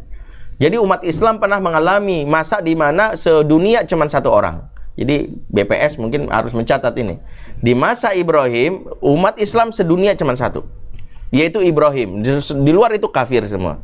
[0.58, 4.69] Jadi umat Islam pernah mengalami masa di mana sedunia cuma satu orang.
[4.97, 7.21] Jadi BPS mungkin harus mencatat ini.
[7.62, 10.83] Di masa Ibrahim, umat Islam sedunia cuma satu
[11.34, 12.22] yaitu Ibrahim.
[12.22, 13.82] Di luar itu kafir semua.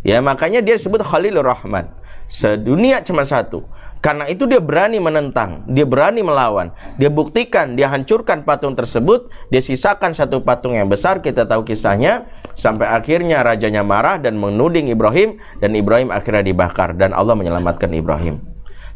[0.00, 1.92] Ya, makanya dia disebut Khalilur Rahman.
[2.28, 3.68] Sedunia cuma satu.
[3.98, 6.70] Karena itu dia berani menentang, dia berani melawan.
[7.02, 12.30] Dia buktikan, dia hancurkan patung tersebut, dia sisakan satu patung yang besar, kita tahu kisahnya.
[12.54, 18.38] Sampai akhirnya rajanya marah dan menuding Ibrahim dan Ibrahim akhirnya dibakar dan Allah menyelamatkan Ibrahim.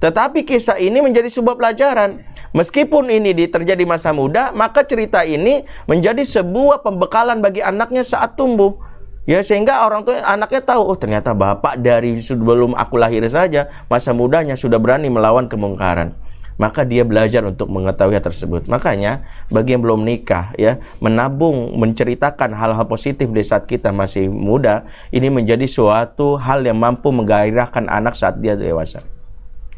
[0.02, 2.26] Tetapi kisah ini menjadi sebuah pelajaran.
[2.50, 8.74] Meskipun ini terjadi masa muda, maka cerita ini menjadi sebuah pembekalan bagi anaknya saat tumbuh.
[9.22, 14.10] Ya sehingga orang tua anaknya tahu oh ternyata bapak dari sebelum aku lahir saja masa
[14.10, 16.18] mudanya sudah berani melawan kemungkaran.
[16.58, 18.66] Maka dia belajar untuk mengetahui hal tersebut.
[18.66, 19.22] Makanya
[19.54, 24.82] bagi yang belum nikah ya, menabung, menceritakan hal-hal positif di saat kita masih muda,
[25.14, 29.00] ini menjadi suatu hal yang mampu menggairahkan anak saat dia dewasa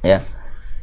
[0.05, 0.21] ya.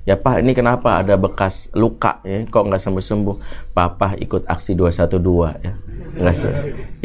[0.02, 2.42] Ya pak ini kenapa ada bekas luka ya?
[2.50, 3.38] Kok nggak sembuh sembuh
[3.70, 5.74] papa ikut aksi 212 ya.
[6.18, 6.50] Nggak se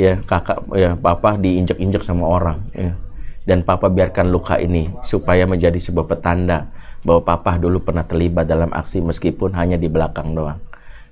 [0.01, 2.97] ya kakak ya papa diinjek injek sama orang ya.
[3.45, 6.73] Dan papa biarkan luka ini supaya menjadi sebuah petanda
[7.05, 10.59] bahwa papa dulu pernah terlibat dalam aksi meskipun hanya di belakang doang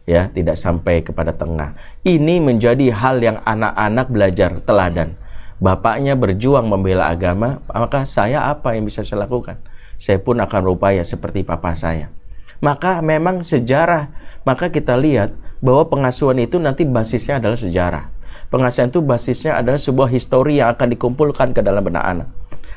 [0.08, 1.76] ya tidak sampai kepada tengah.
[2.00, 5.20] Ini menjadi hal yang anak-anak belajar teladan.
[5.60, 9.60] Bapaknya berjuang membela agama maka saya apa yang bisa saya lakukan
[10.04, 12.12] saya pun akan berupaya seperti papa saya.
[12.60, 14.12] Maka memang sejarah,
[14.44, 15.32] maka kita lihat
[15.64, 18.04] bahwa pengasuhan itu nanti basisnya adalah sejarah.
[18.52, 22.28] Pengasuhan itu basisnya adalah sebuah histori yang akan dikumpulkan ke dalam benak anak.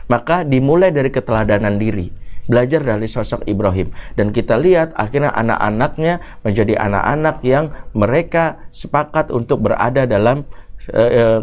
[0.07, 2.07] Maka dimulai dari keteladanan diri,
[2.47, 9.67] belajar dari sosok Ibrahim dan kita lihat akhirnya anak-anaknya menjadi anak-anak yang mereka sepakat untuk
[9.67, 10.47] berada dalam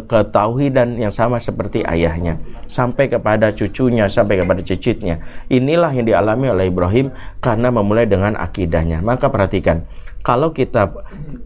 [0.09, 2.39] ketauhidan yang sama seperti ayahnya.
[2.65, 5.21] Sampai kepada cucunya sampai kepada cicitnya.
[5.51, 9.03] Inilah yang dialami oleh Ibrahim karena memulai dengan akidahnya.
[9.05, 9.85] Maka perhatikan
[10.25, 10.89] kalau kita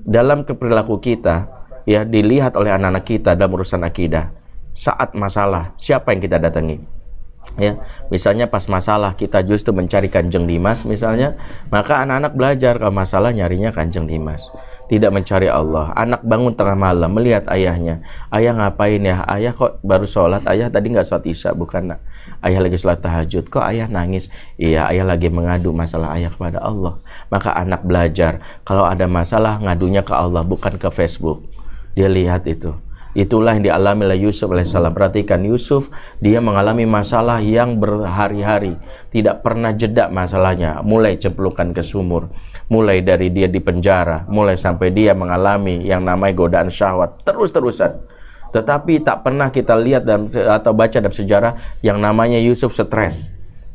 [0.07, 1.51] dalam perilaku kita
[1.83, 4.31] ya dilihat oleh anak-anak kita dalam urusan akidah
[4.77, 6.98] saat masalah siapa yang kita datangi
[7.57, 7.81] ya
[8.13, 11.35] misalnya pas masalah kita justru mencari kanjeng dimas misalnya
[11.73, 14.47] maka anak-anak belajar kalau masalah nyarinya kanjeng dimas
[14.89, 15.93] tidak mencari Allah.
[15.93, 18.01] Anak bangun tengah malam melihat ayahnya.
[18.33, 19.21] Ayah ngapain ya?
[19.29, 20.41] Ayah kok baru sholat?
[20.49, 22.01] Ayah tadi nggak sholat isya, bukan nak?
[22.41, 23.53] Ayah lagi sholat tahajud.
[23.53, 24.33] Kok ayah nangis?
[24.57, 26.97] Iya, ayah lagi mengadu masalah ayah kepada Allah.
[27.29, 28.41] Maka anak belajar.
[28.65, 31.45] Kalau ada masalah, ngadunya ke Allah, bukan ke Facebook.
[31.93, 32.73] Dia lihat itu.
[33.17, 34.93] Itulah yang dialami oleh Yusuf alaihissalam.
[34.93, 35.89] Perhatikan Yusuf,
[36.21, 38.77] dia mengalami masalah yang berhari-hari.
[39.09, 40.85] Tidak pernah jeda masalahnya.
[40.85, 42.29] Mulai cemplukan ke sumur.
[42.69, 44.29] Mulai dari dia di penjara.
[44.29, 47.25] Mulai sampai dia mengalami yang namanya godaan syahwat.
[47.25, 47.97] Terus-terusan.
[48.53, 53.29] Tetapi tak pernah kita lihat dan atau baca dalam sejarah yang namanya Yusuf stres.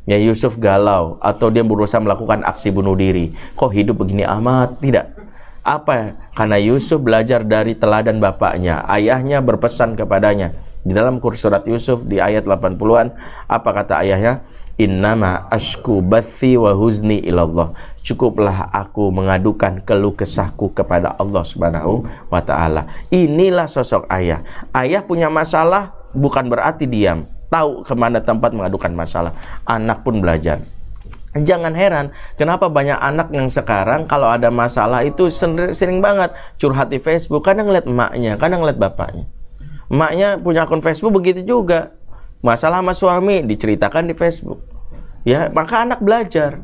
[0.04, 3.32] Ya Yusuf galau atau dia berusaha melakukan aksi bunuh diri.
[3.56, 4.78] Kok hidup begini amat?
[4.82, 5.23] Tidak
[5.64, 6.20] apa?
[6.36, 8.84] Karena Yusuf belajar dari teladan bapaknya.
[8.84, 10.52] Ayahnya berpesan kepadanya.
[10.84, 13.16] Di dalam kurs Yusuf di ayat 80-an,
[13.48, 14.44] apa kata ayahnya?
[14.74, 17.72] Innama ashku bathi wa huzni ilallah.
[18.02, 22.90] Cukuplah aku mengadukan keluh kesahku kepada Allah Subhanahu wa taala.
[23.08, 24.42] Inilah sosok ayah.
[24.74, 27.24] Ayah punya masalah bukan berarti diam.
[27.54, 29.32] Tahu ke mana tempat mengadukan masalah.
[29.62, 30.58] Anak pun belajar.
[31.34, 36.30] Jangan heran, kenapa banyak anak yang sekarang kalau ada masalah itu sering, sering banget
[36.62, 37.42] curhat di Facebook.
[37.42, 39.26] Kadang ngeliat emaknya, kadang ngeliat bapaknya.
[39.90, 41.90] Emaknya punya akun Facebook begitu juga.
[42.38, 44.62] Masalah sama suami diceritakan di Facebook.
[45.26, 46.62] Ya, maka anak belajar.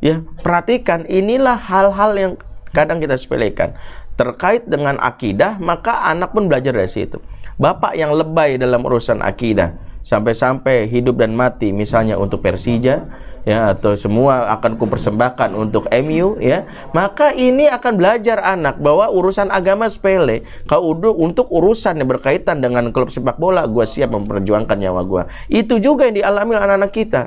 [0.00, 2.32] Ya, perhatikan inilah hal-hal yang
[2.72, 3.76] kadang kita sepelekan.
[4.16, 7.20] terkait dengan akidah, maka anak pun belajar dari situ.
[7.60, 9.76] Bapak yang lebay dalam urusan akidah,
[10.06, 13.10] sampai-sampai hidup dan mati misalnya untuk Persija
[13.42, 16.62] ya atau semua akan kupersembahkan untuk MU ya
[16.94, 20.46] maka ini akan belajar anak bahwa urusan agama sepele.
[20.70, 25.82] Kalau untuk urusan yang berkaitan dengan klub sepak bola gue siap memperjuangkan nyawa gue itu
[25.82, 27.22] juga yang dialami anak-anak kita.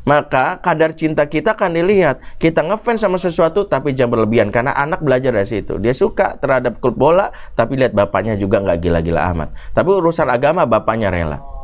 [0.00, 2.24] Maka kadar cinta kita akan dilihat.
[2.40, 5.76] Kita ngefans sama sesuatu tapi jangan berlebihan karena anak belajar dari situ.
[5.76, 9.48] Dia suka terhadap klub bola tapi lihat bapaknya juga nggak gila-gila amat.
[9.76, 11.59] Tapi urusan agama bapaknya rela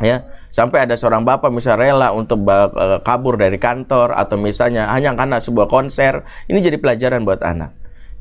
[0.00, 5.16] ya sampai ada seorang bapak misalnya rela untuk eh, kabur dari kantor atau misalnya hanya
[5.16, 7.72] karena sebuah konser ini jadi pelajaran buat anak.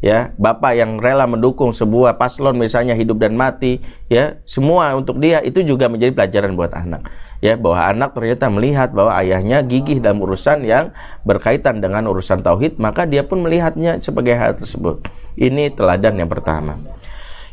[0.04, 3.80] Ya bapak yang rela mendukung sebuah paslon misalnya hidup dan mati
[4.12, 7.10] ya semua untuk dia itu juga menjadi pelajaran buat anak.
[7.40, 10.92] Ya bahwa anak ternyata melihat bahwa ayahnya gigih dalam urusan yang
[11.24, 15.08] berkaitan dengan urusan tauhid maka dia pun melihatnya sebagai hal tersebut.
[15.40, 16.76] Ini teladan yang pertama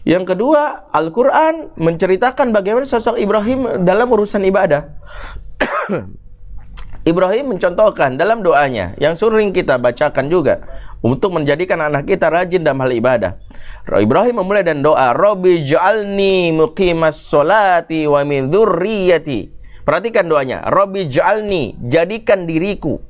[0.02, 4.90] yang kedua, Al-Quran menceritakan bagaimana sosok Ibrahim dalam urusan ibadah.
[7.02, 10.62] Ibrahim mencontohkan dalam doanya yang sering kita bacakan juga
[11.02, 13.32] untuk menjadikan anak kita rajin dalam hal ibadah.
[13.90, 19.50] Ibrahim memulai dan doa, Robbi ja'alni muqimas solati wa min dzurriyyati.
[19.82, 23.02] Perhatikan doanya, Robbi ja'alni, jadikan diriku.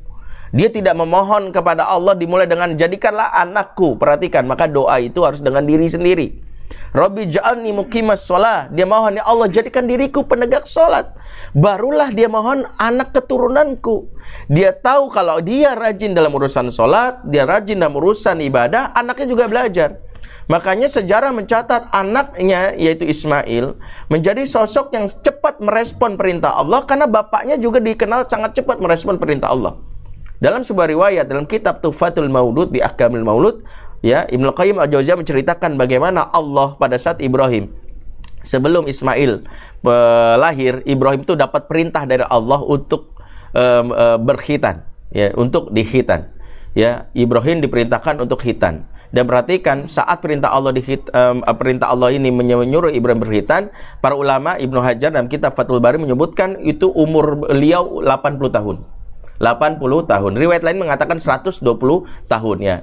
[0.52, 3.96] Dia tidak memohon kepada Allah dimulai dengan jadikanlah anakku.
[3.96, 6.51] Perhatikan, maka doa itu harus dengan diri sendiri.
[6.92, 8.68] Rabbi ja'alni muqimas sholat.
[8.72, 11.12] Dia mohon, ya Allah jadikan diriku penegak sholat.
[11.56, 14.12] Barulah dia mohon anak keturunanku.
[14.52, 19.44] Dia tahu kalau dia rajin dalam urusan sholat, dia rajin dalam urusan ibadah, anaknya juga
[19.48, 20.00] belajar.
[20.50, 23.78] Makanya sejarah mencatat anaknya yaitu Ismail
[24.10, 29.54] menjadi sosok yang cepat merespon perintah Allah karena bapaknya juga dikenal sangat cepat merespon perintah
[29.54, 29.78] Allah.
[30.42, 33.62] Dalam sebuah riwayat dalam kitab Tufatul Maulud di Ahkamil Maulud,
[34.02, 37.72] ya Ibnu Qayyim Al-Jauziyah menceritakan bagaimana Allah pada saat Ibrahim
[38.42, 39.46] sebelum Ismail
[40.36, 43.14] lahir, Ibrahim itu dapat perintah dari Allah untuk
[43.54, 44.84] um, uh, berkhitan,
[45.14, 46.28] ya, untuk dikhitan.
[46.72, 48.88] Ya, Ibrahim diperintahkan untuk khitan.
[49.12, 50.80] Dan perhatikan saat perintah Allah di
[51.12, 53.68] um, perintah Allah ini menyuruh Ibrahim berkhitan,
[54.00, 58.76] para ulama Ibnu Hajar dalam kitab Fathul Bari menyebutkan itu umur beliau 80 tahun.
[59.36, 60.32] 80 tahun.
[60.38, 61.60] Riwayat lain mengatakan 120
[62.30, 62.76] tahun ya.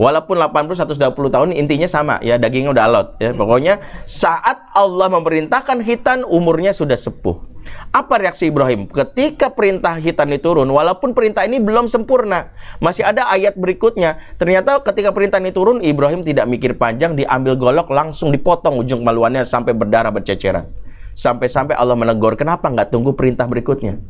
[0.00, 3.36] Walaupun 80 120 tahun intinya sama ya, dagingnya udah alot ya.
[3.36, 7.50] Pokoknya saat Allah memerintahkan hitan umurnya sudah sepuh.
[7.92, 8.88] Apa reaksi Ibrahim?
[8.88, 14.16] Ketika perintah hitan ini turun, walaupun perintah ini belum sempurna, masih ada ayat berikutnya.
[14.40, 19.44] Ternyata ketika perintah ini turun, Ibrahim tidak mikir panjang, diambil golok langsung dipotong ujung maluannya
[19.44, 20.89] sampai berdarah berceceran.
[21.20, 24.00] Sampai-sampai Allah menegur, kenapa nggak tunggu perintah berikutnya?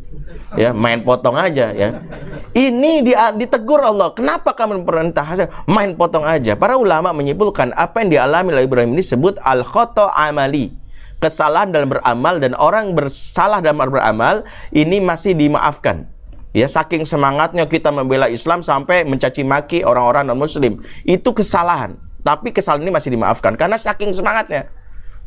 [0.55, 2.07] Ya, main potong aja ya.
[2.55, 4.15] Ini dia ditegur Allah.
[4.15, 5.27] Kenapa kamu perintah
[5.67, 6.55] main potong aja?
[6.55, 10.71] Para ulama menyimpulkan apa yang dialami oleh Ibrahim ini disebut al khoto amali.
[11.19, 16.07] Kesalahan dalam beramal dan orang bersalah dalam beramal ini masih dimaafkan.
[16.55, 20.79] Ya, saking semangatnya kita membela Islam sampai mencaci maki orang-orang non muslim.
[21.03, 21.99] Itu kesalahan.
[22.23, 24.71] Tapi kesalahan ini masih dimaafkan karena saking semangatnya.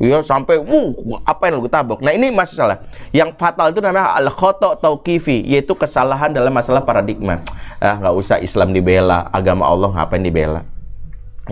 [0.01, 0.89] Ya sampai uh
[1.23, 2.01] apa yang lu tabok.
[2.01, 2.89] Nah ini masalah.
[3.13, 7.45] Yang fatal itu namanya al khoto tauqifi yaitu kesalahan dalam masalah paradigma.
[7.77, 10.65] Ah nggak usah Islam dibela, agama Allah ngapain dibela?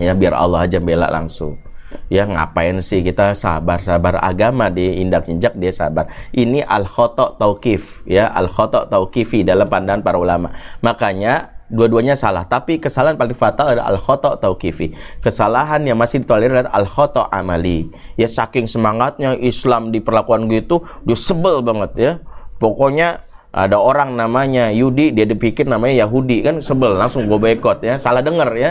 [0.00, 1.60] Ya biar Allah aja bela langsung.
[2.08, 6.08] Ya ngapain sih kita sabar-sabar agama di indak injak dia sabar.
[6.32, 10.56] Ini al khoto tauqif ya al khoto tauqifi dalam pandangan para ulama.
[10.80, 12.44] Makanya dua-duanya salah.
[12.44, 14.92] Tapi kesalahan paling fatal adalah al khoto tauqifi
[15.24, 17.88] kesalahan yang masih ditolerir adalah al khoto amali.
[18.20, 22.12] Ya saking semangatnya Islam diperlakukan gitu dia sebel banget ya.
[22.60, 26.40] Pokoknya ada orang namanya Yudi dia dipikir namanya Yahudi.
[26.40, 28.00] Kan sebel langsung gue boykot ya.
[28.00, 28.70] Salah denger ya.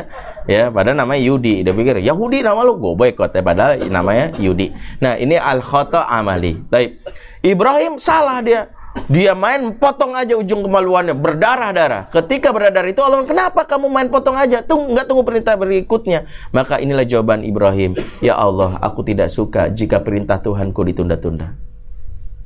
[0.50, 1.62] Ya padahal namanya Yudi.
[1.62, 3.42] Dia pikir Yahudi nama lu gue boykot ya.
[3.46, 4.74] Padahal namanya Yudi.
[4.98, 6.58] Nah ini al khoto amali.
[6.74, 6.98] Taib.
[7.46, 8.74] Ibrahim salah dia
[9.08, 12.12] dia main potong aja ujung kemaluannya berdarah-darah.
[12.12, 14.60] Ketika berdarah itu Allah kenapa kamu main potong aja?
[14.60, 16.28] Tunggu nggak tunggu perintah berikutnya.
[16.52, 17.96] Maka inilah jawaban Ibrahim.
[18.20, 21.56] Ya Allah, aku tidak suka jika perintah Tuhanku ditunda-tunda.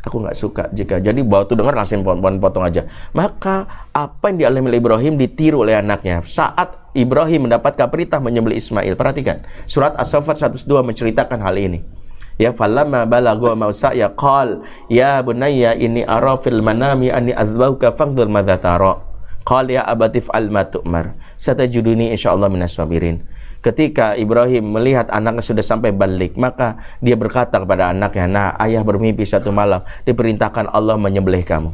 [0.06, 2.86] Aku nggak suka jika jadi bawa tuh dengar langsung potong, potong aja.
[3.10, 6.22] Maka apa yang dialami oleh Ibrahim ditiru oleh anaknya.
[6.30, 8.94] Saat Ibrahim mendapatkan perintah menyembelih Ismail.
[8.94, 12.05] Perhatikan, surat As-Saffat 102 menceritakan hal ini
[12.42, 18.28] ya falamma balagha mausa ya qal ya bunayya ini ara fil manami anni azbauka fangdur
[18.28, 19.00] madza tara
[19.48, 23.24] qal ya abatif al ma tu'mar satajuduni insyaallah minas sabirin
[23.66, 29.26] Ketika Ibrahim melihat anaknya sudah sampai balik, maka dia berkata kepada anaknya, "Nah, ayah bermimpi
[29.26, 31.74] satu malam diperintahkan Allah menyembelih kamu.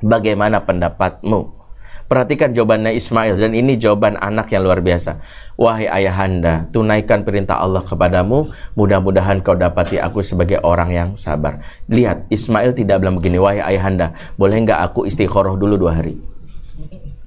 [0.00, 1.59] Bagaimana pendapatmu?"
[2.10, 5.22] Perhatikan jawabannya Ismail dan ini jawaban anak yang luar biasa.
[5.54, 11.62] Wahai ayahanda, tunaikan perintah Allah kepadamu, mudah-mudahan kau dapati aku sebagai orang yang sabar.
[11.86, 16.18] Lihat, Ismail tidak bilang begini, wahai ayahanda, boleh nggak aku istiqoroh dulu dua hari?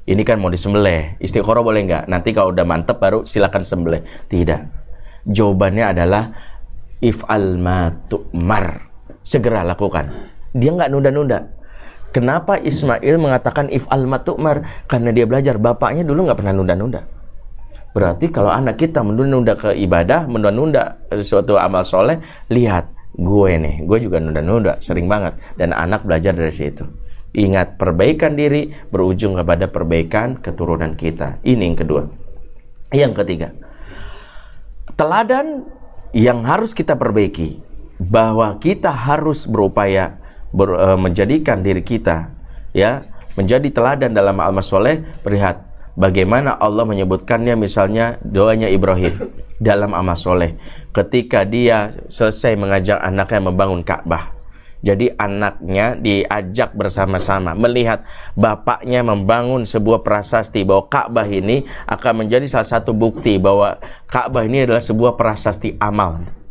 [0.04, 2.12] Ini kan mau disembelih, istiqoroh boleh nggak?
[2.12, 4.04] Nanti kalau udah mantep baru silakan sembelih.
[4.28, 4.62] Tidak.
[5.32, 6.28] Jawabannya adalah
[7.56, 8.92] ma tu'mar.
[9.24, 10.12] Segera lakukan.
[10.52, 11.63] Dia nggak nunda-nunda
[12.14, 14.62] Kenapa Ismail mengatakan if al matukmar?
[14.86, 17.02] Karena dia belajar bapaknya dulu nggak pernah nunda-nunda.
[17.94, 23.98] Berarti kalau anak kita menunda-nunda ke ibadah, menunda-nunda suatu amal soleh, lihat gue nih, gue
[24.02, 25.38] juga nunda-nunda, sering banget.
[25.58, 26.86] Dan anak belajar dari situ.
[27.34, 31.42] Ingat, perbaikan diri berujung kepada perbaikan keturunan kita.
[31.42, 32.02] Ini yang kedua.
[32.94, 33.50] Yang ketiga,
[34.94, 35.66] teladan
[36.14, 37.58] yang harus kita perbaiki
[37.98, 40.22] bahwa kita harus berupaya
[40.54, 42.30] ber, uh, menjadikan diri kita
[42.72, 45.66] ya menjadi teladan dalam amal soleh perlihat
[45.98, 50.58] bagaimana Allah menyebutkannya misalnya doanya Ibrahim dalam amal soleh.
[50.94, 54.34] Ketika dia selesai mengajak anaknya membangun Ka'bah.
[54.84, 58.04] Jadi anaknya diajak bersama-sama melihat
[58.36, 63.80] bapaknya membangun sebuah prasasti bahwa Ka'bah ini akan menjadi salah satu bukti bahwa
[64.12, 66.43] Ka'bah ini adalah sebuah prasasti amal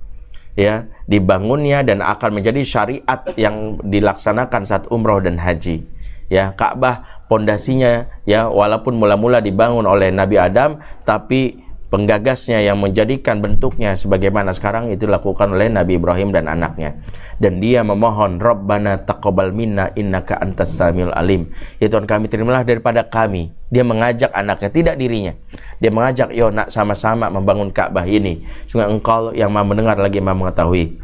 [0.58, 5.84] ya dibangunnya dan akan menjadi syariat yang dilaksanakan saat umroh dan haji.
[6.32, 11.60] Ya Ka'bah pondasinya ya walaupun mula-mula dibangun oleh Nabi Adam tapi
[11.92, 16.96] penggagasnya yang menjadikan bentuknya sebagaimana sekarang itu dilakukan oleh Nabi Ibrahim dan anaknya.
[17.36, 21.52] Dan dia memohon Rabbana taqabbal minna innaka antas samiul alim.
[21.76, 23.52] Ya Tuhan kami terimalah daripada kami.
[23.68, 25.36] Dia mengajak anaknya tidak dirinya.
[25.84, 28.40] Dia mengajak yo nak sama-sama membangun Ka'bah ini.
[28.64, 30.96] Sehingga engkau yang maha mendengar lagi maha mengetahui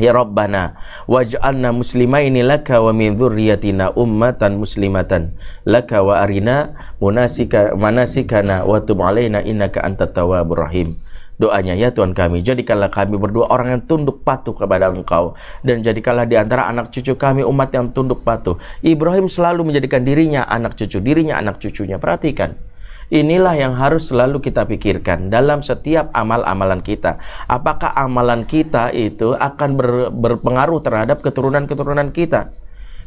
[0.00, 5.36] Ya Rabbana waj'alna muslimaini laka wa min dzurriyyatina ummatan muslimatan
[5.68, 10.96] laka wa arina munasika manasikana wa tub alaina innaka antat tawwabur rahim.
[11.36, 15.34] Doanya ya Tuhan kami, jadikanlah kami berdua orang yang tunduk patuh kepada Engkau
[15.66, 18.62] dan jadikanlah di antara anak cucu kami umat yang tunduk patuh.
[18.80, 21.98] Ibrahim selalu menjadikan dirinya anak cucu, dirinya anak cucunya.
[21.98, 22.71] Perhatikan.
[23.12, 27.20] Inilah yang harus selalu kita pikirkan dalam setiap amal-amalan kita.
[27.44, 32.56] Apakah amalan kita itu akan ber, berpengaruh terhadap keturunan-keturunan kita?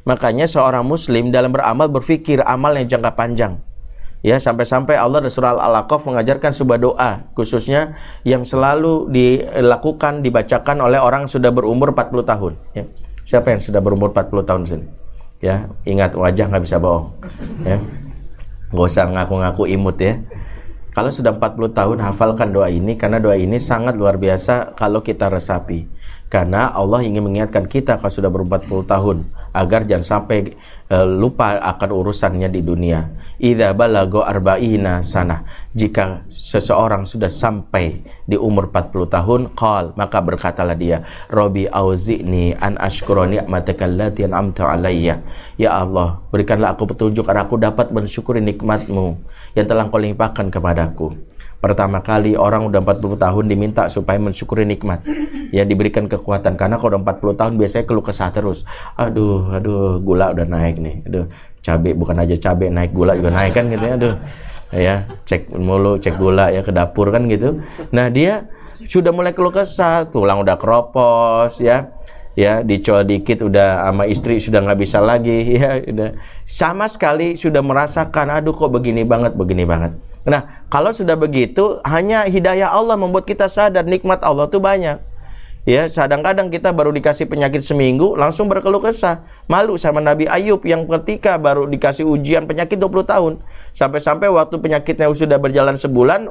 [0.06, 3.58] Makanya seorang muslim dalam beramal berpikir amal yang jangka panjang.
[4.22, 11.02] Ya, sampai-sampai Allah dan surah Al-Aqaf mengajarkan sebuah doa khususnya yang selalu dilakukan dibacakan oleh
[11.02, 12.86] orang sudah berumur 40 tahun, ya.
[13.26, 14.86] Siapa yang sudah berumur 40 tahun sini?
[15.42, 17.10] Ya, ingat wajah nggak bisa bohong.
[17.66, 17.82] Ya.
[18.76, 20.20] Gak usah ngaku-ngaku imut ya.
[20.92, 25.28] Kalau sudah 40 tahun hafalkan doa ini karena doa ini sangat luar biasa kalau kita
[25.28, 25.88] resapi.
[26.36, 29.24] Karena Allah ingin mengingatkan kita kalau sudah ber 40 tahun
[29.56, 30.52] agar jangan sampai
[30.92, 33.08] uh, lupa akan urusannya di dunia.
[33.40, 35.48] Idza balago arba'ina sana.
[35.72, 42.76] Jika seseorang sudah sampai di umur 40 tahun, qal maka berkatalah dia, Robi auzi'ni an
[42.84, 45.24] ashkura ni'mataka allati an'amta alayya.
[45.56, 49.24] Ya Allah, berikanlah aku petunjuk agar aku dapat mensyukuri nikmatmu
[49.56, 51.16] yang telah kau limpahkan kepadaku.
[51.66, 55.02] Pertama kali orang udah 40 tahun diminta supaya mensyukuri nikmat.
[55.50, 58.70] Ya diberikan kekuatan karena kalau udah 40 tahun biasanya keluh kesah terus.
[58.94, 61.02] Aduh, aduh, gula udah naik nih.
[61.10, 61.26] Aduh,
[61.66, 63.94] cabai bukan aja cabai naik gula juga naik kan gitu ya.
[63.98, 64.14] Aduh.
[64.70, 64.96] Ya,
[65.26, 67.58] cek mulu, cek gula ya ke dapur kan gitu.
[67.90, 68.46] Nah, dia
[68.86, 71.90] sudah mulai keluh kesah, tulang udah keropos ya
[72.36, 77.64] ya dicol dikit udah sama istri sudah nggak bisa lagi ya udah sama sekali sudah
[77.64, 79.96] merasakan aduh kok begini banget begini banget
[80.26, 84.98] Nah, kalau sudah begitu, hanya hidayah Allah membuat kita sadar nikmat Allah itu banyak.
[85.66, 89.26] Ya, kadang-kadang kita baru dikasih penyakit seminggu langsung berkeluh kesah.
[89.50, 93.34] Malu sama Nabi Ayub yang ketika baru dikasih ujian penyakit 20 tahun.
[93.74, 96.30] Sampai-sampai waktu penyakitnya sudah berjalan sebulan,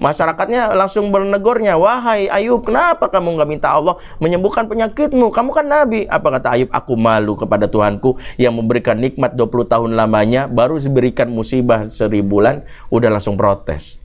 [0.00, 5.28] masyarakatnya langsung bernegornya, "Wahai Ayub, kenapa kamu nggak minta Allah menyembuhkan penyakitmu?
[5.28, 6.72] Kamu kan nabi." Apa kata Ayub?
[6.72, 12.64] "Aku malu kepada Tuhanku yang memberikan nikmat 20 tahun lamanya, baru diberikan musibah seribu bulan,
[12.88, 14.03] udah langsung protes."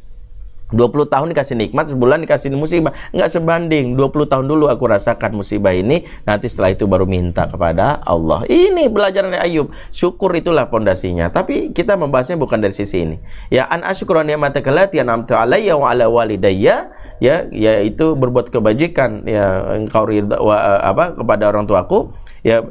[0.69, 2.93] 20 tahun dikasih nikmat, sebulan dikasih musibah.
[3.09, 3.97] Enggak sebanding.
[3.97, 8.45] 20 tahun dulu aku rasakan musibah ini, nanti setelah itu baru minta kepada Allah.
[8.45, 9.73] Ini belajar dari Ayub.
[9.89, 11.33] Syukur itulah pondasinya.
[11.33, 13.17] Tapi kita membahasnya bukan dari sisi ini.
[13.49, 19.73] Ya an asyukru ni'mataka allati an'amta alayya wa ala walidayya, ya yaitu berbuat kebajikan ya
[19.73, 22.13] engkau ridha wa, apa kepada orang tuaku,
[22.45, 22.61] ya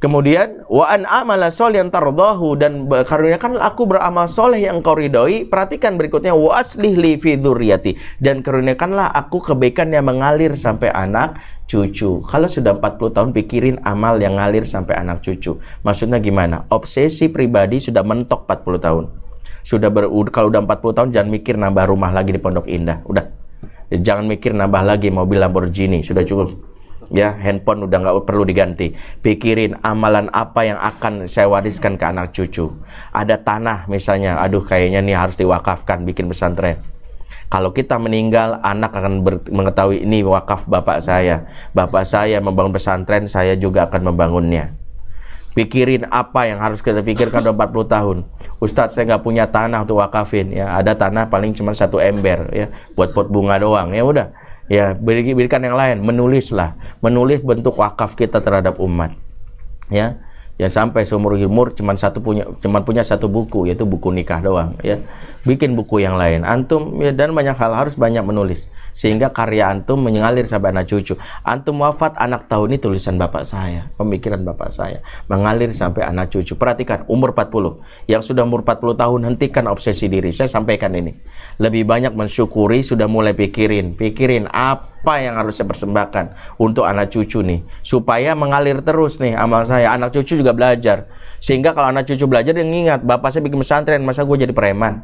[0.00, 5.44] Kemudian wa an amala yang tardahu dan karuniakan aku beramal soleh yang kau ridhoi.
[5.44, 11.36] Perhatikan berikutnya wa aslih li fi dzurriyyati dan karuniakanlah aku kebaikan yang mengalir sampai anak
[11.68, 12.24] cucu.
[12.24, 15.60] Kalau sudah 40 tahun pikirin amal yang ngalir sampai anak cucu.
[15.84, 16.64] Maksudnya gimana?
[16.72, 19.04] Obsesi pribadi sudah mentok 40 tahun.
[19.60, 23.04] Sudah ber, kalau udah 40 tahun jangan mikir nambah rumah lagi di Pondok Indah.
[23.04, 23.28] Udah.
[23.92, 26.79] Jangan mikir nambah lagi mobil Lamborghini, sudah cukup
[27.10, 28.94] ya handphone udah nggak perlu diganti.
[29.20, 32.70] Pikirin amalan apa yang akan saya wariskan ke anak cucu.
[33.10, 36.78] Ada tanah misalnya aduh kayaknya nih harus diwakafkan bikin pesantren.
[37.50, 41.50] Kalau kita meninggal anak akan mengetahui ini wakaf bapak saya.
[41.74, 44.78] Bapak saya membangun pesantren saya juga akan membangunnya.
[45.50, 48.18] Pikirin apa yang harus kita pikirkan dalam 40 tahun.
[48.62, 50.54] Ustadz saya nggak punya tanah untuk wakafin.
[50.54, 52.70] Ya ada tanah paling cuma satu ember ya.
[52.94, 54.30] Buat pot bunga doang ya udah
[54.70, 56.78] ya berikan yang lain menulislah.
[57.02, 59.12] Menulis bentuk wakaf kita terhadap umat.
[59.90, 60.22] Ya
[60.60, 64.76] ya sampai seumur umur cuma satu punya cuma punya satu buku yaitu buku nikah doang
[64.84, 65.00] ya.
[65.40, 66.44] Bikin buku yang lain.
[66.44, 71.16] Antum ya, dan banyak hal harus banyak menulis sehingga karya antum mengalir sampai anak cucu.
[71.40, 75.00] Antum wafat anak tahu ini tulisan bapak saya pemikiran bapak saya.
[75.32, 76.60] Mengalir sampai anak cucu.
[76.60, 80.28] Perhatikan umur 40 yang sudah umur 40 tahun hentikan obsesi diri.
[80.28, 81.16] Saya sampaikan ini.
[81.56, 83.96] Lebih banyak mensyukuri sudah mulai pikirin.
[83.96, 89.32] Pikirin apa apa yang harus saya persembahkan untuk anak cucu nih supaya mengalir terus nih
[89.32, 91.08] amal saya anak cucu juga belajar
[91.40, 95.00] sehingga kalau anak cucu belajar dia ngingat bapak saya bikin pesantren masa gue jadi preman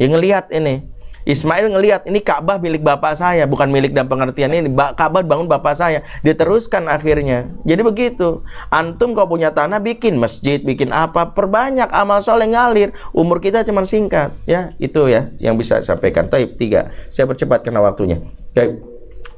[0.00, 4.70] yang ngelihat ini Ismail ngelihat ini Ka'bah milik bapak saya, bukan milik dan pengertian ini.
[4.70, 6.06] Ka'bah bangun bapak saya.
[6.22, 7.50] Diteruskan akhirnya.
[7.66, 8.46] Jadi begitu.
[8.70, 12.94] Antum kau punya tanah bikin masjid, bikin apa, perbanyak amal soleh ngalir.
[13.10, 14.70] Umur kita cuma singkat, ya.
[14.78, 16.30] Itu ya yang bisa saya sampaikan.
[16.30, 16.94] Taib tiga.
[17.10, 18.22] Saya percepat karena waktunya.
[18.54, 18.95] Taib.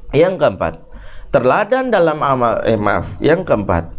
[0.09, 0.73] Yang keempat,
[1.29, 3.93] teladan dalam amal eh maaf, yang keempat,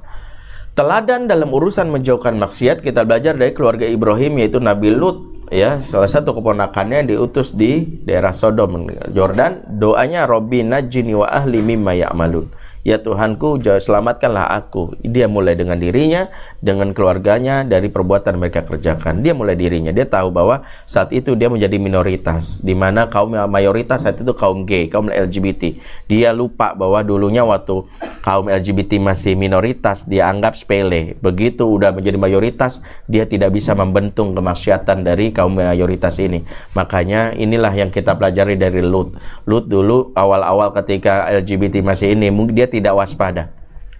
[0.74, 5.78] teladan dalam urusan menjauhkan maksiat kita belajar dari keluarga Ibrahim yaitu Nabi Lut ya.
[5.86, 9.62] Salah satu keponakannya yang diutus di daerah Sodom Jordan.
[9.78, 12.50] Doanya Robbi najini wa ahli mimma ya'malun
[12.80, 14.96] Ya Tuhanku, selamatkanlah aku.
[15.04, 16.32] Dia mulai dengan dirinya,
[16.64, 19.20] dengan keluarganya dari perbuatan mereka kerjakan.
[19.20, 19.92] Dia mulai dirinya.
[19.92, 24.64] Dia tahu bahwa saat itu dia menjadi minoritas, di mana kaum mayoritas saat itu kaum
[24.64, 25.76] gay, kaum LGBT.
[26.08, 27.84] Dia lupa bahwa dulunya waktu
[28.24, 31.20] kaum LGBT masih minoritas, dia anggap sepele.
[31.20, 36.48] Begitu udah menjadi mayoritas, dia tidak bisa membentung kemaksiatan dari kaum mayoritas ini.
[36.72, 39.20] Makanya inilah yang kita pelajari dari Lut.
[39.44, 43.50] Lut dulu awal-awal ketika LGBT masih ini, mungkin dia tidak waspada.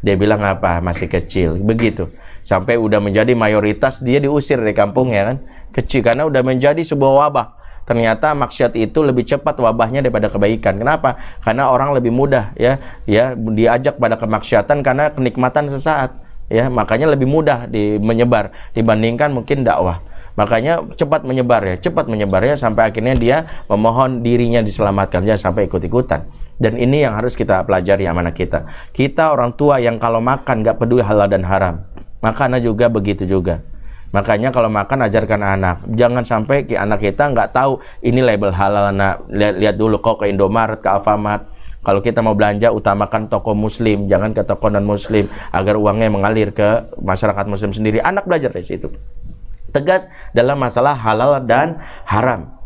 [0.01, 0.81] Dia bilang apa?
[0.81, 1.61] Masih kecil.
[1.61, 2.09] Begitu.
[2.41, 5.37] Sampai udah menjadi mayoritas dia diusir dari kampungnya kan.
[5.77, 7.47] Kecil karena udah menjadi sebuah wabah.
[7.85, 10.79] Ternyata maksiat itu lebih cepat wabahnya daripada kebaikan.
[10.79, 11.21] Kenapa?
[11.43, 16.17] Karena orang lebih mudah ya, ya diajak pada kemaksiatan karena kenikmatan sesaat.
[16.51, 20.03] Ya, makanya lebih mudah di menyebar dibandingkan mungkin dakwah.
[20.39, 25.67] Makanya cepat menyebar ya, cepat menyebar ya sampai akhirnya dia memohon dirinya diselamatkan jangan sampai
[25.67, 26.27] ikut-ikutan.
[26.61, 28.69] Dan ini yang harus kita pelajari amanah kita.
[28.93, 31.89] Kita orang tua yang kalau makan gak peduli halal dan haram.
[32.21, 33.65] Makanan juga begitu juga.
[34.11, 35.77] Makanya kalau makan ajarkan anak.
[35.95, 38.91] Jangan sampai ke anak kita nggak tahu ini label halal.
[38.91, 41.47] Nah, lihat, lihat dulu kok ke Indomaret, ke Alfamart.
[41.81, 46.53] Kalau kita mau belanja utamakan toko muslim, jangan ke toko non muslim agar uangnya mengalir
[46.53, 48.05] ke masyarakat muslim sendiri.
[48.05, 48.93] Anak belajar dari situ.
[49.73, 52.60] Tegas dalam masalah halal dan haram.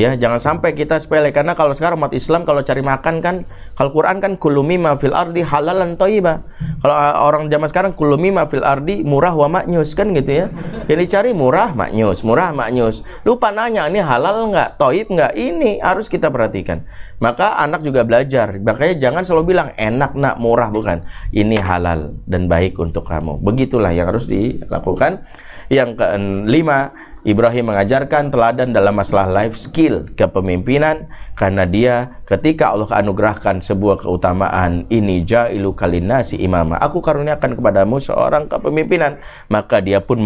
[0.00, 3.44] Ya, jangan sampai kita sepele karena kalau sekarang umat Islam kalau cari makan kan
[3.76, 6.40] kalau Quran kan kulumi ma fil ardi halalan thayyibah.
[6.80, 10.46] Kalau uh, orang zaman sekarang kulumi ma fil ardi murah wa maknyus kan gitu ya.
[10.88, 13.04] Yang dicari murah maknyus, murah maknyus.
[13.28, 15.36] Lupa nanya ini halal nggak, toib nggak?
[15.36, 16.88] Ini harus kita perhatikan.
[17.20, 18.56] Maka anak juga belajar.
[18.56, 21.04] Makanya jangan selalu bilang enak nak murah bukan.
[21.28, 23.36] Ini halal dan baik untuk kamu.
[23.44, 25.28] Begitulah yang harus dilakukan.
[25.70, 26.90] Yang kelima,
[27.20, 34.88] Ibrahim mengajarkan teladan dalam masalah life skill kepemimpinan karena dia ketika Allah anugerahkan sebuah keutamaan
[34.88, 36.80] ini jailu kalinasi imama.
[36.80, 39.20] Aku karuniakan kepadamu seorang kepemimpinan.
[39.52, 40.16] Maka dia pun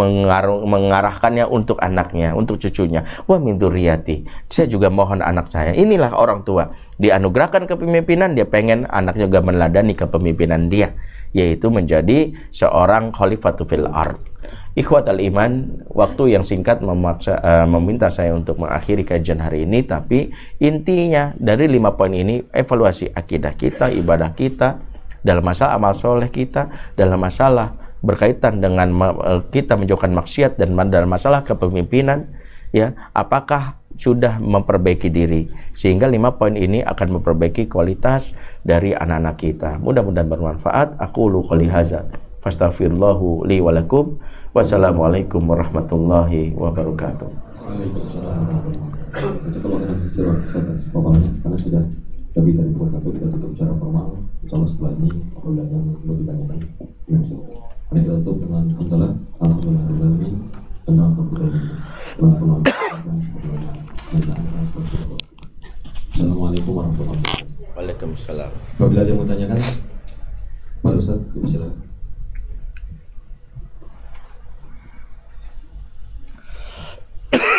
[0.70, 3.02] mengarahkannya untuk anaknya untuk cucunya.
[3.26, 3.58] Wa min
[4.46, 5.74] saya juga mohon anak saya.
[5.74, 6.70] Inilah orang tua.
[6.94, 10.94] Dianugerahkan kepemimpinan dia pengen anaknya juga meneladani kepemimpinan dia
[11.34, 14.22] yaitu menjadi seorang khalifatul fil ard
[14.74, 20.34] Ikhwat al-iman, waktu yang singkat memaksa, uh, meminta saya untuk mengakhiri kajian hari ini, tapi
[20.58, 24.82] intinya dari lima poin ini, evaluasi akidah kita, ibadah kita,
[25.22, 31.08] dalam masalah amal soleh kita, dalam masalah berkaitan dengan uh, kita menjauhkan maksiat dan dalam
[31.08, 32.34] masalah kepemimpinan,
[32.74, 35.46] ya, apakah sudah memperbaiki diri?
[35.70, 38.34] Sehingga lima poin ini akan memperbaiki kualitas
[38.66, 39.70] dari anak-anak kita.
[39.78, 40.98] Mudah-mudahan bermanfaat.
[40.98, 42.10] Aku lu haza
[42.44, 44.20] fastaghfirullahu li wa lakum.
[44.52, 47.32] Wassalamualaikum warahmatullahi wabarakatuh.
[51.40, 51.84] Karena sudah
[52.36, 54.20] lebih dari pukul satu kita tutup secara formal.
[54.44, 56.58] Insya setelah ini apabila yang perlu ditanyakan,
[57.92, 60.34] Mari kita tutup dengan alhamdulillah, alhamdulillah,
[60.84, 61.52] tentang keputusan
[66.14, 67.74] Assalamualaikum warahmatullahi wabarakatuh.
[67.74, 68.50] Waalaikumsalam.
[68.78, 69.60] Apabila ada yang mau tanyakan,
[70.82, 71.83] Pak Ustaz, silakan.